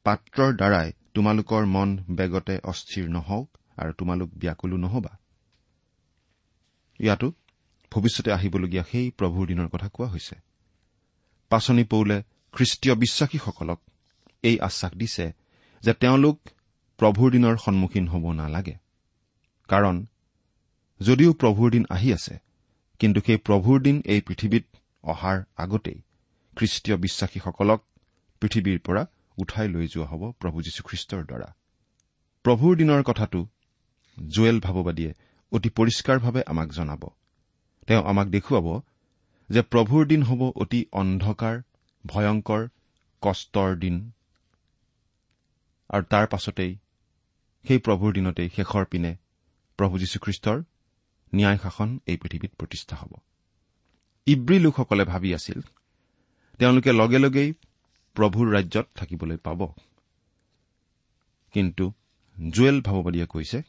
পাত্ৰৰ 0.06 0.52
দ্বাৰাই 0.56 0.92
তোমালোকৰ 1.14 1.64
মন 1.66 1.90
বেগতে 2.10 2.56
অস্থিৰ 2.64 3.06
নহওক 3.10 3.48
আৰু 3.78 3.92
তোমালোক 3.94 4.30
ব্যাকুলো 4.36 4.78
নহবা। 4.78 5.14
ইয়াতো 7.00 7.28
ভৱিষ্যতে 7.92 8.32
আহিবলগীয়া 8.32 8.84
সেই 8.84 9.08
প্ৰভুৰ 9.12 9.48
দিনৰ 9.48 9.68
কথা 9.68 9.88
কোৱা 9.88 10.08
হৈছে। 10.08 10.36
পাচনি 11.50 11.84
পৌলে 11.84 12.18
খ্ৰীষ্টীয় 12.54 12.96
বিশ্বাসীসকলক 12.96 13.80
এই 14.44 14.60
আশ্বাস 14.60 14.92
দিছে 14.94 15.26
যে 15.84 15.94
তেওঁলোক 15.94 16.38
প্ৰভুৰ 17.00 17.32
দিনৰ 17.32 17.56
সন্মুখীন 17.58 18.06
হ'ব 18.08 18.26
নালাগে। 18.32 18.76
কাৰণ 19.70 19.96
যদিও 21.02 21.32
প্ৰভুৰ 21.34 21.72
দিন 21.72 21.84
আহি 21.90 22.14
আছে 22.14 22.36
কিন্তু 23.00 23.20
সেই 23.22 23.38
প্ৰভুৰ 23.38 23.78
দিন 23.82 23.98
এই 24.06 24.22
পৃথিৱীত 24.22 24.66
অহাৰ 25.04 25.38
আগতেই 25.58 26.00
খ্ৰীষ্টীয় 26.58 26.98
বিশ্বাসীসকলক 26.98 27.80
পৃথিৱীৰ 28.42 28.80
পৰা 28.80 29.04
উঠাই 29.38 29.68
লৈ 29.68 29.88
যোৱা 29.88 30.08
হ'ব 30.08 30.22
প্ৰভু 30.42 30.58
যীশুখ্ৰীষ্টৰ 30.62 31.24
দ্বাৰা। 31.26 31.50
প্ৰভুৰ 32.46 32.74
দিনৰ 32.76 33.04
কথাটো 33.04 33.40
জুৱেল 34.18 34.58
ভাৱবাদীয়ে 34.60 35.12
অতি 35.52 35.70
পৰিষ্কাৰভাৱে 35.70 36.42
আমাক 36.44 36.70
জনাব। 36.72 37.04
তেওঁ 37.88 38.04
আমাক 38.04 38.28
দেখুৱাব 38.28 38.68
যে 39.50 39.62
প্ৰভুৰ 39.62 40.04
দিন 40.08 40.24
হ'ব 40.24 40.42
অতি 40.56 40.80
অন্ধকাৰ 40.92 41.56
ভয়ংকৰ 42.06 42.62
কষ্টৰ 43.22 43.70
দিন। 43.76 43.96
আৰু 45.90 46.04
তাৰ 46.04 46.26
পাছতেই 46.28 46.72
সেই 47.66 47.78
প্ৰভুৰ 47.78 48.14
দিনতেই 48.14 48.50
শেষৰ 48.56 48.86
পিনে 48.86 49.12
প্ৰভু 49.80 49.94
যীশুখ্ৰীষ্টৰ 50.00 50.58
ন্যায় 51.36 51.58
শাসন 51.58 51.90
এই 52.08 52.18
পৃথিৱীত 52.18 52.52
প্ৰতিষ্ঠা 52.60 52.96
হ'ব। 52.98 53.14
ইব্ৰী 54.28 54.58
লোকসকলে 54.60 55.04
ভাবি 55.06 55.30
আছিল 55.34 55.60
তেওঁলোকে 56.60 56.92
লগে 56.92 57.20
লগেই 57.20 57.50
প্ৰভুৰ 58.16 58.48
ৰাজ্যত 58.56 58.88
থাকিবলৈ 58.96 59.38
পাব। 59.38 59.60
কিন্তু 61.54 61.86
জুৱেল 62.52 62.78
ভাৱবাদীয়ে 62.82 63.26
কৈছে 63.26 63.60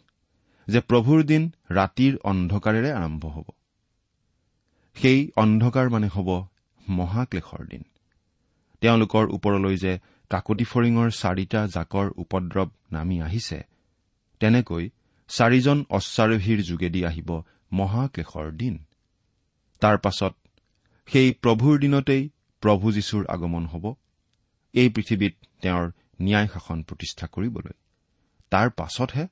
যে 0.69 0.81
প্ৰভুৰ 0.81 1.19
দিন 1.23 1.43
ৰাতিৰ 1.71 2.15
অন্ধকাৰেৰে 2.25 2.91
আৰম্ভ 2.93 3.27
হ'ব। 3.27 3.49
সেই 4.97 5.31
অন্ধকাৰ 5.37 5.87
মানে 5.91 6.09
হ'ব 6.09 6.29
মহাক্লেশৰ 6.89 7.63
দিন। 7.67 7.83
তেওঁলোকৰ 8.81 9.25
ওপৰলৈ 9.31 9.77
যে 9.77 9.93
কাকতি 10.31 10.65
ফৰিঙৰ 10.65 11.09
চাৰিটা 11.11 11.61
জাকৰ 11.67 12.07
উপদ্ৰৱ 12.17 12.69
নামি 12.93 13.17
আহিছে 13.23 13.59
তেনেকৈ 14.41 14.85
চাৰিজন 15.29 15.85
অশ্বাৰোহীৰ 15.91 16.63
যোগেদি 16.63 17.05
আহিব 17.05 17.43
মহাক্লেশৰ 17.73 18.53
দিন। 18.53 18.85
তাৰ 19.81 19.99
পাছত 19.99 20.35
সেই 21.09 21.33
প্ৰভুৰ 21.33 21.79
দিনতেই 21.79 22.31
প্ৰভু 22.63 22.93
যীশুৰ 22.93 23.27
আগমন 23.27 23.67
হ'ব। 23.67 23.95
এই 24.75 24.89
পৃথিৱীত 24.89 25.35
তেওঁৰ 25.63 25.87
ন্যায় 26.23 26.49
শাসন 26.49 26.83
প্ৰতিষ্ঠা 26.83 27.27
কৰিবলৈ। 27.27 27.73
তাৰ 28.51 28.71
পাছতহে 28.71 29.27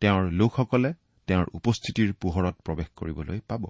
তেওঁৰ 0.00 0.32
লোকসকলে 0.32 0.94
তেওঁৰ 1.26 1.46
উপস্থিতিৰ 1.52 2.12
পোহৰত 2.12 2.56
প্ৰৱেশ 2.64 2.88
কৰিবলৈ 2.96 3.40
পাব। 3.48 3.66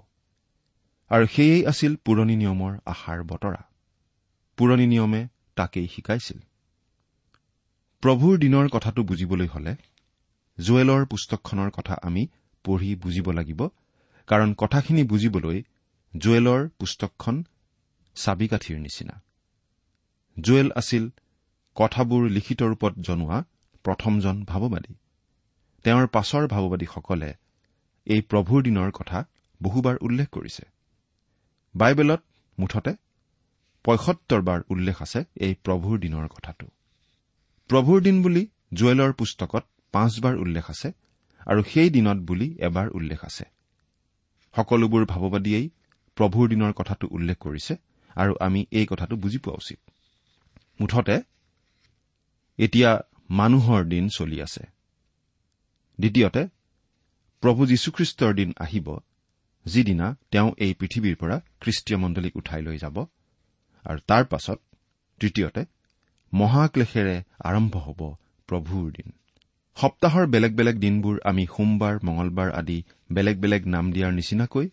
আৰু 1.09 1.27
সেয়েই 1.27 1.65
আছিল 1.65 1.95
পুৰণি 1.95 2.35
নিয়মৰ 2.35 2.73
আশাৰ 2.85 3.23
বতৰা। 3.23 3.61
পুৰণি 4.57 4.87
নিয়মে 4.87 5.27
তাকেই 5.55 5.87
শিকাইছিল। 5.87 6.39
প্ৰভুৰ 8.03 8.37
দিনৰ 8.37 8.69
কথাটো 8.69 9.03
বুজিবলৈ 9.03 9.47
হলে 9.47 9.75
জুৱেলৰ 10.57 11.05
পুস্তকখনৰ 11.05 11.69
কথা 11.69 11.95
আমি 12.01 12.27
পঢ়ি 12.65 12.95
বুজিব 12.95 13.31
লাগিব 13.31 13.61
কাৰণ 14.27 14.53
কথাখিনি 14.53 15.03
বুজিবলৈ 15.03 15.63
জুৱেলৰ 16.13 16.61
পুস্তকখন 16.79 17.43
চাবিকাঠিৰ 18.15 18.77
নিচিনা। 18.79 19.15
জুৱেল 20.39 20.71
আছিল 20.75 21.09
কথাবোৰ 21.75 22.29
লিখিত 22.29 22.63
ৰূপত 22.63 22.93
জনোৱা 22.99 23.37
প্ৰথমজন 23.85 24.43
ভাৱবাদী। 24.43 24.93
তেওঁৰ 25.85 26.07
পাছৰ 26.07 26.47
ভাৱবাদীসকলে 26.47 27.33
এই 28.07 28.21
প্ৰভুৰ 28.21 28.63
দিনৰ 28.63 28.91
কথা 28.91 29.19
বহুবাৰ 29.61 29.95
উল্লেখ 30.01 30.27
কৰিছে। 30.29 30.63
বাইবেলত 31.75 32.21
মুঠতে 32.59 32.93
পঁয়সত্তৰ 33.85 34.41
বাৰ 34.41 34.59
উল্লেখ 34.69 35.01
আছে 35.01 35.19
এই 35.35 35.53
প্ৰভুৰ 35.65 35.99
দিনৰ 35.99 36.27
কথাটো। 36.27 36.65
প্ৰভুৰ 37.69 38.01
দিন 38.01 38.21
বুলি 38.23 38.43
জুৱেলৰ 38.73 39.11
পুস্তকত 39.13 39.63
পাঁচবাৰ 39.93 40.35
উল্লেখ 40.37 40.65
আছে 40.69 40.89
আৰু 41.47 41.61
সেই 41.63 41.89
দিনত 41.89 42.17
বুলি 42.27 42.47
এবাৰ 42.59 42.87
উল্লেখ 42.89 43.19
আছে। 43.25 43.45
সকলোবোৰ 44.55 45.03
ভাৱবাদীয়েই 45.05 45.65
প্ৰভুৰ 46.17 46.45
দিনৰ 46.49 46.73
কথাটো 46.73 47.05
উল্লেখ 47.11 47.37
কৰিছে 47.37 47.73
আৰু 48.15 48.33
আমি 48.39 48.61
এই 48.71 48.85
কথাটো 48.89 49.15
বুজি 49.15 49.37
পোৱা 49.37 49.55
উচিত। 49.55 49.79
মুঠতে 50.79 51.15
এতিয়া 52.59 52.91
মানুহৰ 53.29 53.81
দিন 53.83 54.09
চলি 54.09 54.37
আছে। 54.41 54.63
দ্বিতীয়তে 55.99 56.41
প্ৰভু 57.43 57.61
যীশুখ্ৰীষ্টৰ 57.65 58.33
দিন 58.33 58.49
আহিব 58.57 58.87
যিদিনা 59.65 60.07
তেওঁ 60.31 60.49
এই 60.57 60.73
পৃথিৱীৰ 60.73 61.15
পৰা 61.15 61.37
খ্ৰীষ্টীয় 61.61 61.97
মণ্ডলীক 61.99 62.33
উঠাই 62.35 62.61
লৈ 62.61 62.77
যাব। 62.77 62.95
আৰু 63.85 63.99
তাৰ 64.07 64.23
পাছত 64.25 64.59
তৃতীয়তে 65.19 65.61
মহাক্লেশেৰে 66.33 67.17
আৰম্ভ 67.39 67.73
হ'ব 67.77 67.99
প্ৰভুৰ 68.49 68.85
দিন। 68.91 69.09
সপ্তাহৰ 69.77 70.27
বেলেগ 70.27 70.55
বেলেগ 70.55 70.79
দিনবোৰ 70.79 71.19
আমি 71.23 71.45
সোমবাৰ 71.45 71.99
মঙলবাৰ 72.03 72.51
আদি 72.51 72.83
বেলেগ 73.11 73.39
বেলেগ 73.39 73.67
নাম 73.67 73.91
দিয়াৰ 73.91 74.11
নিচিনাকৈ 74.13 74.69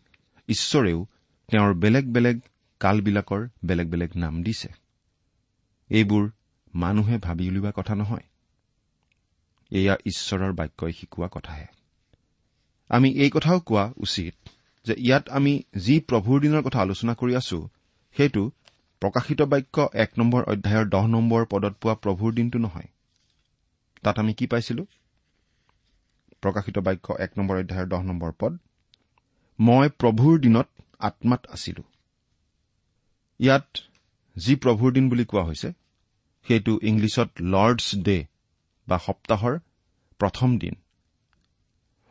ঈশ্বৰেও 0.48 1.06
তেওঁৰ 1.48 1.74
বেলেগ 1.74 2.12
বেলেগ 2.12 2.40
কালবিলাকৰ 2.80 3.48
বেলেগ 3.64 3.88
বেলেগ 3.88 4.10
নাম 4.16 4.42
দিছে। 4.42 4.68
এইবোৰ 5.90 6.30
মানুহে 6.74 7.18
ভাবি 7.18 7.48
উলিওৱা 7.48 7.72
কথা 7.76 7.94
নহয়। 7.94 8.26
এয়া 9.70 9.96
ঈশ্বৰৰ 10.04 10.52
বাক্যই 10.52 10.92
শিকোৱা 10.92 11.28
কথাহে। 11.32 11.66
আমি 12.88 13.10
এই 13.10 13.30
কথাও 13.30 13.60
কোৱা 13.60 13.92
উচিত 13.96 14.34
যে 14.86 14.94
ইয়াত 14.98 15.28
আমি 15.28 15.62
যি 15.76 16.00
প্ৰভুৰ 16.00 16.40
দিনৰ 16.40 16.62
কথা 16.62 16.80
আলোচনা 16.80 17.14
কৰি 17.14 17.36
আছো 17.36 17.68
সেইটো 18.16 18.50
প্ৰকাশিত 19.00 19.42
বাক্য 19.42 19.88
এক 19.94 20.10
নম্বৰ 20.18 20.42
অধ্যায়ৰ 20.42 20.88
দহ 20.88 21.06
নম্বৰ 21.06 21.46
পদত 21.50 21.74
পোৱা 21.80 21.94
প্ৰভুৰ 21.94 22.34
দিনটো 22.34 22.58
নহয়। 22.58 22.88
তাত 24.02 24.18
আমি 24.18 24.34
কি 24.34 24.46
পাইছিলো? 24.46 24.86
প্ৰকাশিত 26.40 26.78
বাক্য 26.78 27.14
এক 27.18 27.30
নম্বৰ 27.38 27.56
অধ্যায়ৰ 27.58 27.88
দহ 27.88 28.02
নম্বৰ 28.02 28.32
পদ। 28.38 28.58
মই 29.60 29.88
প্ৰভুৰ 29.88 30.40
দিনত 30.40 30.68
আত্মাত 30.98 31.46
আছিলো। 31.46 31.82
ইয়াত 33.40 33.78
যি 34.36 34.56
প্ৰভুৰ 34.56 34.92
দিন 34.92 35.08
বুলি 35.08 35.24
কোৱা 35.24 35.44
হৈছে 35.44 35.72
সেইটো 36.46 36.78
ইংলিছত 36.82 37.28
লৰ্ডছ 37.40 37.96
ডে 37.96 38.26
বা 38.88 38.98
সপ্তাহৰ 38.98 39.58
প্ৰথম 40.18 40.58
দিন। 40.58 40.74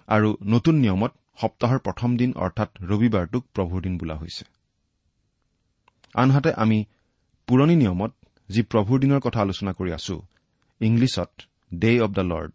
আৰু 0.07 0.37
নতুন 0.43 0.75
নিয়মত 0.75 1.11
সপ্তাহৰ 1.41 1.79
প্ৰথম 1.79 2.17
দিন 2.17 2.33
অৰ্থাৎ 2.33 2.69
ৰবিবাৰটোক 2.81 3.43
প্ৰভুৰ 3.53 3.81
দিন 3.81 3.97
বোলা 3.97 4.15
হৈছে। 4.15 4.45
আনহাতে 6.13 6.53
আমি 6.53 6.85
পুৰণি 7.47 7.75
নিয়মত 7.75 8.11
যি 8.49 8.61
প্ৰভুৰ 8.61 8.99
দিনৰ 8.99 9.19
কথা 9.19 9.41
আলোচনা 9.41 9.71
কৰি 9.73 9.91
আছো 9.93 10.15
ইংলিছত 10.81 11.29
ডে 11.73 11.99
অব 11.99 12.11
দ্য 12.13 12.21
লৰ্ড 12.21 12.51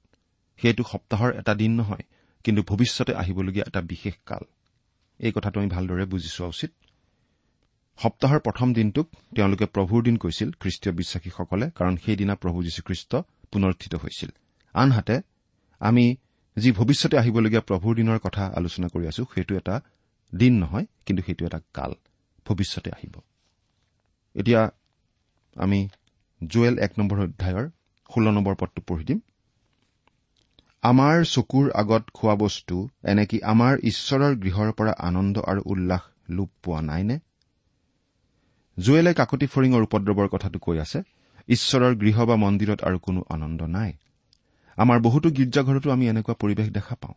সেইটো 0.62 0.85
সপ্তাহৰ 0.92 1.33
এটা 1.33 1.55
দিন 1.55 1.72
নহয় 1.74 2.03
কিন্তু 2.44 2.62
ভৱিষ্যতে 2.62 3.14
আহিবলগীয়া 3.14 3.64
এটা 3.66 3.81
বিশেষ 3.81 4.14
কাল। 4.27 4.44
এই 5.18 5.33
কথাটো 5.35 5.61
আমি 5.61 5.68
ভালদৰে 5.68 6.05
বুজি 6.05 6.29
চোৱা 6.29 6.48
উচিত। 6.48 6.70
সপ্তাহৰ 7.96 8.38
প্ৰথম 8.38 8.74
দিনটোক 8.74 9.09
তেওঁলোকে 9.35 9.66
প্ৰভুৰ 9.66 10.03
দিন 10.03 10.16
কৈছিল 10.16 10.50
খ্ৰীষ্টীয় 10.53 10.96
বিশ্বাসীসকলে 10.96 11.70
কাৰণ 11.70 11.96
সেইদিনা 11.96 12.35
প্ৰভু 12.35 12.62
যীশুখ্ৰীষ্ট 12.62 13.16
পুনৰ্থিত 13.53 13.94
হৈছিল। 13.94 14.31
আনহাতে 14.72 15.20
আমি 15.79 16.16
যি 16.59 16.72
ভৱিষ্যতে 16.72 17.18
আহিবলগীয়া 17.18 17.61
প্ৰভুৰ 17.61 17.96
দিনৰ 17.96 18.18
কথা 18.18 18.46
আলোচনা 18.46 18.88
কৰি 18.88 19.07
আছো 19.07 19.24
সেইটো 19.35 19.57
এটা 19.57 19.81
দিন 20.35 20.59
নহয় 20.59 20.87
কিন্তু 21.07 21.22
সেইটো 21.22 21.46
এটা 21.46 21.61
কাল। 21.72 21.94
ভৱিষ্যতে 22.44 22.90
আহিব। 22.90 23.20
এতিয়া 24.35 24.70
আমি 25.55 25.88
জুৱেল 26.46 26.79
এক 26.79 26.98
নম্বৰ 26.98 27.20
অধ্যায়ৰ 27.20 27.70
ষোল্ল 28.14 28.29
নম্বৰ 28.31 28.55
পদটো 28.55 28.83
পঢ়ি 28.87 29.05
দিম। 29.05 29.20
আমাৰ 30.83 31.24
চকুৰ 31.24 31.70
আগত 31.74 32.05
খোৱা 32.14 32.35
বস্তু 32.35 32.77
এনেকি 33.05 33.38
আমাৰ 33.42 33.79
ঈশ্বৰৰ 33.83 34.35
গৃহৰ 34.37 34.72
পৰা 34.72 34.92
আনন্দ 34.98 35.44
আৰু 35.46 35.61
উল্লাস 35.66 36.03
লোপ 36.31 36.50
পোৱা 36.62 36.81
নাইনে? 36.81 37.16
জুৱেলে 38.79 39.12
কাকতি 39.14 39.46
ফৰিঙৰ 39.46 39.83
উপদ্ৰৱৰ 39.83 40.29
কথাটো 40.29 40.59
কৈ 40.59 40.79
আছে 40.79 40.98
ঈশ্বৰৰ 41.48 41.94
গৃহ 41.94 42.24
বা 42.24 42.37
মন্দিৰত 42.37 42.81
আৰু 42.83 42.98
কোনো 42.98 43.20
আনন্দ 43.29 43.61
নাই। 43.62 43.92
আমাৰ 44.79 44.98
বহুতো 45.00 45.29
গীৰ্জাঘৰতো 45.31 45.90
আমি 45.90 46.05
এনেকুৱা 46.09 46.35
পৰিৱেশ 46.35 46.68
দেখা 46.70 46.94
পাওঁ। 46.94 47.16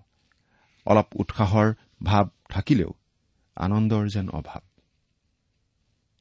অলপ 0.86 1.08
উৎসাহৰ 1.16 1.68
ভাৱ 2.04 2.26
থাকিলেও 2.50 2.92
আনন্দৰ 3.58 4.04
যেন 4.08 4.30
অভাৱ। 4.30 4.62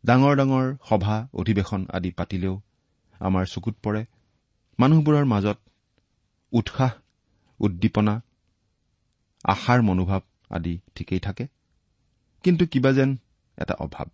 ডাঙৰ 0.05 0.35
ডাঙৰ 0.37 0.67
সভা 0.89 1.17
অধিৱেশন 1.35 1.87
আদি 1.93 2.11
পাতিলেও 2.11 2.55
আমাৰ 3.21 3.45
চকুত 3.47 3.77
পৰে 3.83 4.05
মানুহবোৰৰ 4.79 5.25
মাজত 5.25 5.59
উৎসাহ 6.53 6.93
উদ্দীপনা 7.61 8.15
আশাৰ 9.45 9.83
মনোভাৱ 9.83 10.23
আদি 10.51 10.75
ঠিকেই 10.95 11.21
থাকে 11.21 11.45
কিন্তু 12.45 12.65
কিবা 12.67 12.91
যেন 12.93 13.11
এটা 13.59 13.75
অভাৱ 13.85 14.09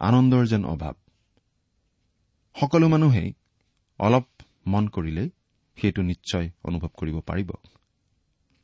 আনন্দৰ 0.00 0.42
যেন 0.46 0.62
অভাৱ। 0.64 0.94
সকলো 2.56 2.86
মানুহেই 2.88 3.28
অলপ 4.00 4.26
মন 4.66 4.84
কৰিলেই 4.88 5.28
সেইটো 5.78 6.02
নিশ্চয় 6.02 6.46
অনুভৱ 6.64 6.90
কৰিব 6.98 7.16
পাৰিব। 7.20 7.50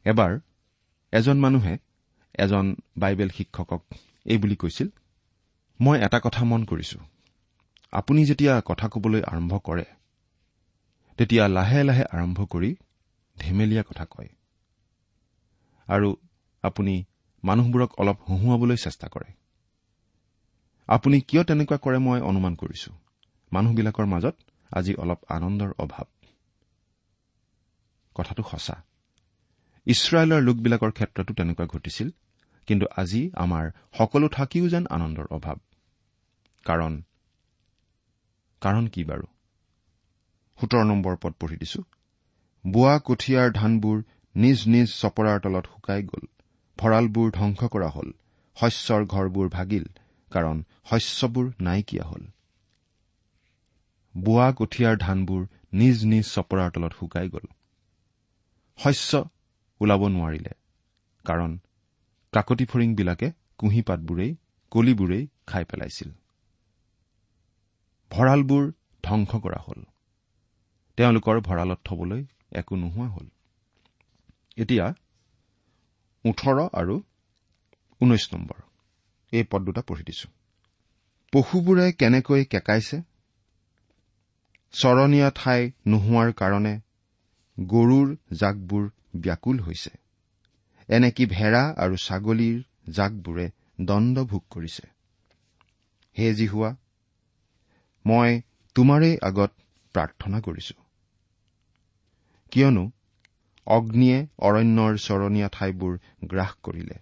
এবাৰ 0.06 0.32
এজন 1.12 1.36
মানুহে 1.40 1.74
এজন 2.34 2.66
বাইবেল 2.96 3.30
শিক্ষকক 3.36 3.82
এই 4.24 4.38
বুলি 4.38 4.56
কৈছিল 4.56 4.88
মই 5.80 5.96
এটা 6.00 6.18
কথা 6.20 6.42
মন 6.44 6.60
কৰিছো। 6.64 6.98
আপুনি 7.92 8.20
যেতিয়া 8.24 8.52
কথা 8.60 8.86
কবলৈ 8.88 9.22
আৰম্ভ 9.22 9.52
কৰে 9.64 9.84
তেতিয়া 11.20 11.48
লাহে 11.48 11.83
লাহে 11.83 12.04
আৰম্ভ 12.04 12.46
কৰি 12.46 12.76
ধেমেলীয়া 13.38 13.83
কথা 13.83 14.04
কয়। 14.04 14.28
আৰু 15.88 16.16
আপুনি 16.62 17.04
মানুহবোৰক 17.44 17.90
অলপ 17.98 18.18
হঁহুৱাবলৈ 18.28 18.76
চেষ্টা 18.76 19.09
কৰে। 19.09 19.33
আপুনি 20.87 21.20
কিয় 21.20 21.44
তেনেকুৱা 21.44 21.78
কৰে 21.78 21.98
মই 21.98 22.20
অনুমান 22.20 22.54
কৰিছো। 22.54 22.92
মানুহবিলাকৰ 23.52 24.06
মাজত 24.06 24.37
আজি 24.72 24.94
অলপ 24.94 25.20
আনন্দৰ 25.28 25.70
অভাৱ। 25.78 26.04
কথাটো 28.14 28.42
সঁচা। 28.42 28.83
ইছৰাইলৰ 29.87 30.40
লোকবিলাকৰ 30.42 30.90
ক্ষেত্ৰতো 30.90 31.35
তেনেকুৱা 31.35 31.66
ঘটিছিল 31.66 32.11
কিন্তু 32.66 32.87
আজি 32.96 33.30
আমাৰ 33.35 33.70
সকলো 33.98 34.28
থাকিও 34.28 34.68
যেন 34.68 34.87
আনন্দৰ 34.90 35.26
অভাৱ। 35.30 35.59
কাৰণ 36.64 37.02
কাৰণ 38.61 38.88
কি 38.88 39.04
বাৰু? 39.04 39.26
সোতৰ 40.60 40.84
নম্বৰ 40.84 41.16
পদ 41.16 41.32
পঢ়ি 41.40 41.56
দিছো। 41.56 41.80
বোৱা 42.64 42.96
কঠীয়াৰ 42.98 43.52
ধানবোৰ 43.52 44.02
নিজ 44.34 44.58
নিজ 44.68 44.88
চপৰাৰ 45.00 45.40
তলত 45.40 45.66
শুকাই 45.66 46.02
গ'ল। 46.02 46.24
ভঁৰালবোৰ 46.78 47.30
ধ্বংস 47.30 47.60
কৰা 47.64 47.88
হ'ল। 47.88 48.10
শস্যৰ 48.56 49.06
ঘৰবোৰ 49.06 49.48
ভাগিল 49.48 49.84
কাৰণ 50.32 50.64
শস্যবোৰ 50.90 51.46
নাইকিয়া 51.60 52.04
হ'ল। 52.04 52.24
বোৱা 54.14 54.48
কঠীয়াৰ 54.52 54.96
ধানবোৰ 54.96 55.42
নিজ 55.72 56.04
নিজ 56.04 56.24
চপৰাৰ 56.34 56.70
তলত 56.70 56.92
শুকাই 56.92 57.28
গ'ল। 57.28 57.46
শস্য 58.78 59.22
ওলাব 59.80 60.02
নোৱাৰিলে 60.08 60.52
কাৰণ 61.24 61.58
কাকতি 62.32 62.64
ফৰিংবিলাকে 62.64 63.32
কুঁহিপাতবোৰেই 63.58 64.32
কলিবোৰেই 64.72 65.24
খাই 65.46 65.64
পেলাইছিল। 65.64 66.10
ভঁৰালবোৰ 68.10 68.64
ধ্বংস 69.04 69.30
কৰা 69.36 69.60
হ'ল। 69.66 69.89
তেওঁলোকৰ 71.00 71.38
ভঁৰালত 71.40 71.80
থবলৈ 71.84 72.24
একো 72.52 72.76
নোহোৱা 72.76 73.08
হ'ল। 73.08 73.26
এতিয়া 74.56 74.86
ওঠৰ 76.24 76.58
আৰু 76.72 76.96
ঊনৈশ 78.00 78.24
নম্বৰ। 78.32 78.58
এই 79.32 79.44
পদ 79.50 79.60
দুটা 79.64 79.82
পঢ়ি 79.82 80.02
দিছো। 80.02 80.28
পশুবোৰে 81.32 81.92
কেনেকৈ 81.92 82.44
কেকাইছে? 82.44 82.98
চৰণীয়া 84.74 85.30
ঠাই 85.34 85.72
নোহোৱাৰ 85.86 86.32
কাৰণে 86.32 86.74
গৰুৰ 87.58 88.16
জাকবোৰ 88.32 88.84
ব্যাকুল 89.16 89.60
হৈছে। 89.60 89.90
এনেকি 90.88 91.26
ভেড়া 91.26 91.62
আৰু 91.76 91.96
ছাগলীৰ 91.96 92.60
জাকবোৰে 92.92 93.50
দণ্ড 93.80 94.24
ভোগ 94.24 94.42
কৰিছে? 94.50 94.84
হে 96.18 96.34
যি 96.34 96.46
হোৱা 96.46 96.76
মই 98.06 98.40
তোমাৰেই 98.76 99.18
আগত 99.22 99.50
প্ৰাৰ্থনা 99.94 100.40
কৰিছো। 100.40 100.79
কিয়নো 102.50 102.90
অগ্নিয়ে 103.66 104.26
অৰণ্যৰ 104.38 104.96
চৰণীয়া 104.96 105.48
ঠাইবোৰ 105.52 105.98
গ্ৰাস 106.24 106.52
কৰিলে। 106.62 106.96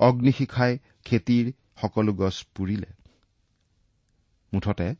অগ্নিশিখাই 0.00 0.78
খেতিৰ 1.04 1.52
সকলো 1.80 2.12
গছ 2.12 2.46
পুৰিলে। 2.54 2.90
মুঠতে 4.52 4.94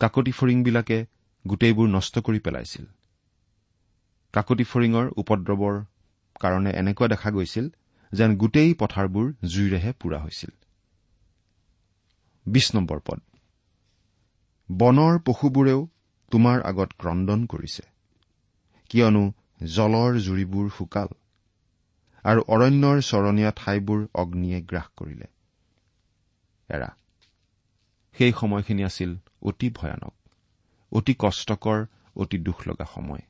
কাকতি 0.00 0.32
ফৰিংবিলাকে 0.32 1.06
গোটেইবোৰ 1.46 1.88
নষ্ট 1.88 2.18
কৰি 2.18 2.38
পেলাইছিল। 2.38 2.84
কাকতি 4.34 4.64
ফৰিঙৰ 4.64 5.06
উপদ্ৰৱৰ 5.16 5.76
কাৰণে 6.40 6.70
এনেকুৱা 6.70 7.08
দেখা 7.08 7.30
গৈছিল 7.30 7.68
যেন 8.12 8.36
গোটেই 8.36 8.74
পথাৰবোৰ 8.74 9.32
জুইৰেহে 9.44 9.92
পুৰা 9.92 10.18
হৈছিল। 10.18 10.50
বনৰ 14.70 15.18
পশুবোৰেও 15.18 15.88
তোমাৰ 16.30 16.62
আগত 16.62 16.90
ক্ৰদন 16.98 17.46
কৰিছে। 17.46 17.82
কিয়নো 18.90 19.24
জলৰ 19.74 20.12
জুৰিবোৰ 20.20 20.66
শুকাল 20.70 21.08
আৰু 22.24 22.40
অৰণ্যৰ 22.48 22.98
চৰণীয়া 23.00 23.50
ঠাইবোৰ 23.56 24.00
অগ্নিয়ে 24.14 24.58
গ্ৰাস 24.60 24.88
কৰিলে। 24.96 25.26
এৰা 26.68 26.90
সেই 28.16 28.32
সময়খিনি 28.32 28.82
আছিল 28.84 29.10
অতি 29.42 29.68
ভয়ানক 29.70 30.14
অতি 30.92 31.14
কষ্টকৰ 31.18 31.78
অতি 32.16 32.38
দুখ 32.38 32.58
লগা 32.68 32.86
সময়। 32.94 33.22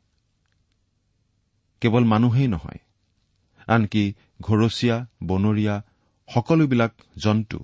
কেৱল 1.82 2.04
মানুহেই 2.04 2.48
নহয় 2.48 2.80
আনকি 3.68 4.04
ঘৰচীয়া 4.42 4.96
বনৰীয়া 5.22 5.74
সকলোবিলাক 6.28 6.92
জন্তু 7.16 7.58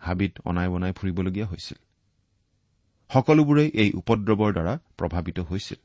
হাবিত 0.00 0.32
অনাই 0.44 0.68
বনাই 0.68 0.92
ফুৰিবলগীয়া 0.92 1.46
হৈছিল। 1.46 1.78
সকলোবোৰেই 3.10 3.68
এই 3.74 3.90
উপদ্ৰৱৰ 3.92 4.50
দ্বাৰা 4.52 4.74
প্ৰভাৱিত 4.98 5.38
হৈছিল। 5.40 5.80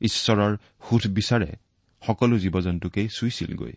ঈশ্বৰৰ 0.00 0.56
সুধ 0.90 1.06
বিচাৰে 1.06 1.56
সকলো 2.06 2.38
জীৱ 2.38 2.60
জন্তুকেই 2.60 3.08
চুইছিলগৈ। 3.08 3.72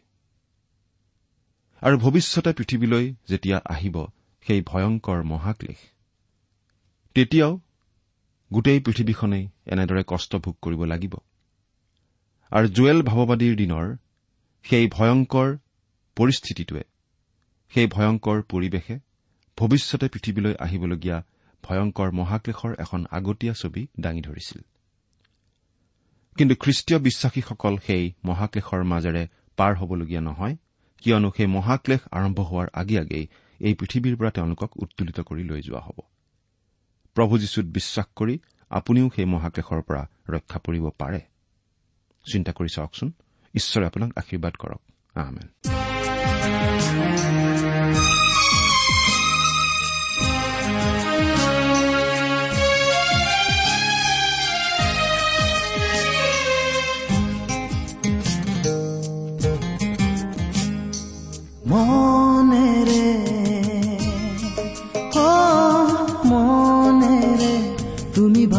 আৰু 1.81 1.97
ভৱিষ্যতে 1.97 2.53
পৃথিৱীলৈ 2.53 3.15
যেতিয়া 3.29 3.61
আহিব 3.69 4.05
সেই 4.41 4.61
ভয়ংকৰ 4.61 5.23
মহাক্লেশ। 5.23 5.77
তেতিয়াও 7.13 7.59
গোটেই 8.53 8.79
পৃথিৱীখনেই 8.79 9.49
এনেদৰে 9.65 10.03
কষ্ট 10.07 10.35
ভোগ 10.35 10.55
কৰিব 10.61 10.83
লাগিব। 10.83 11.15
আৰু 12.51 12.67
জুৱেল 12.67 13.01
ভাৱবাদীৰ 13.01 13.55
দিনৰ 13.55 13.97
সেই 14.63 14.87
ভয়ংকৰ 14.87 15.57
পৰিস্থিতিটোৱে 16.15 16.83
সেই 17.69 17.87
ভয়ংকৰ 17.87 18.41
পৰিৱেশে 18.41 18.99
ভৱিষ্যতে 19.57 20.07
পৃথিৱীলৈ 20.07 20.53
আহিবলগীয়া 20.59 21.23
ভয়ংকৰ 21.63 22.11
মহাক্লেশৰ 22.11 22.75
এখন 22.79 23.05
আগতীয়া 23.11 23.53
ছবি 23.53 23.87
দাঙি 23.99 24.21
ধৰিছিল। 24.21 24.61
কিন্তু 26.39 26.55
খ্ৰীষ্টীয় 26.55 26.99
বিশ্বাসীসকল 26.99 27.77
সেই 27.77 28.13
মহাক্লেশৰ 28.25 28.83
মাজেৰে 28.83 29.27
পাৰ 29.57 29.75
হ'বলগীয়া 29.75 30.21
নহয় 30.21 30.55
কিয়নো 30.97 31.31
সেই 31.37 31.45
মহাক্লেশ 31.45 31.99
আৰম্ভ 32.11 32.39
হোৱাৰ 32.39 32.67
আগে 32.73 32.99
আগেই 32.99 33.27
এই 33.59 33.73
পৃথিৱীৰ 33.73 34.17
পৰা 34.17 34.29
তেওঁলোকক 34.29 34.83
উত্তোলিত 34.83 35.19
কৰি 35.19 35.43
লৈ 35.43 35.61
যোৱা 35.61 35.79
হ'ব। 35.79 35.99
প্ৰভু 37.13 37.37
যীশুত 37.37 37.65
বিশ্বাস 37.65 38.05
কৰি 38.15 38.39
আপুনিও 38.69 39.09
সেই 39.15 39.25
মহাক্লেশৰ 39.25 39.81
পৰা 39.81 40.09
ৰক্ষা 40.29 40.59
পৰিব 40.59 40.89
পাৰে। 40.89 41.21
চিন্তা 42.31 42.51
কৰি 42.51 42.69
চাওকচোন 42.75 43.11
ঈশ্বৰে 43.55 43.85
আপোনাক 43.85 44.17
আশীৰ্বাদ 44.17 44.53
কৰক। 44.53 44.81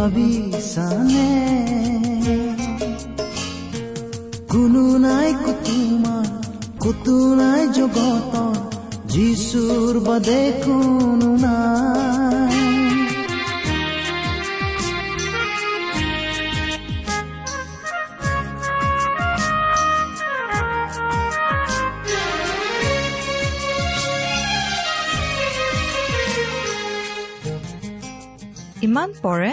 ভাবিছানে 0.00 1.30
কোনো 4.52 4.84
নাই 4.98 5.30
কুতুমাৰ 5.42 6.28
কতো 6.80 7.16
নাই 7.40 7.62
জগত 7.76 8.34
যিচুৰ 9.12 9.94
বাদে 10.06 10.40
কোনো 10.64 11.30
নাই 11.44 12.60
ইমান 28.86 29.10
পৰে 29.22 29.52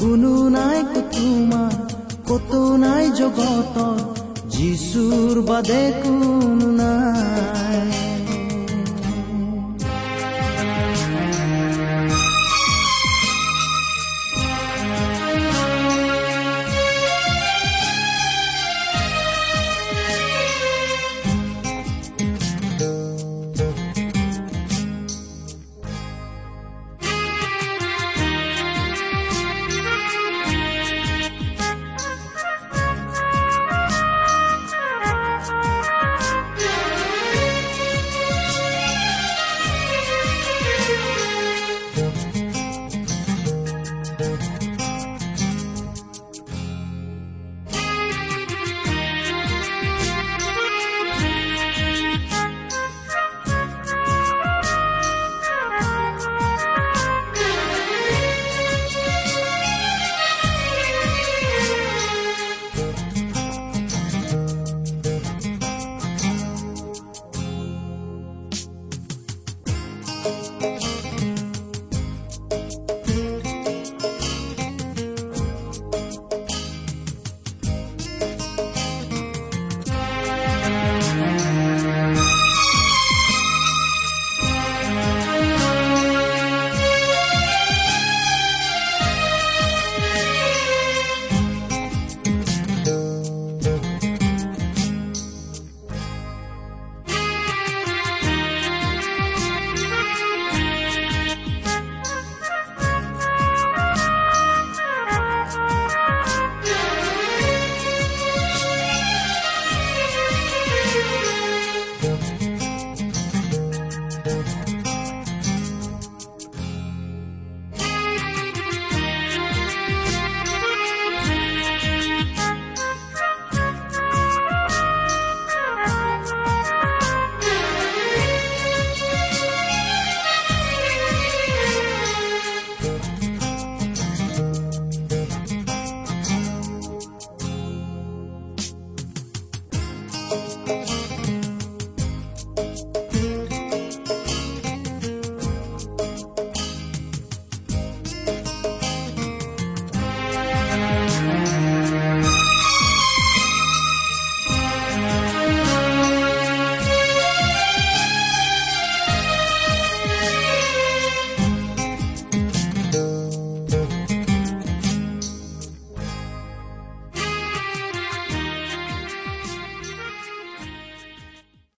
কোনো 0.00 0.34
নাই 0.48 0.78
তোমাৰ 1.12 1.74
কতো 2.28 2.60
নাই 2.76 3.04
জগতৰ 3.14 3.98
যিচুৰ 4.50 5.34
বাদে 5.48 5.82
কোনো 6.02 6.68
নাই। 6.72 8.09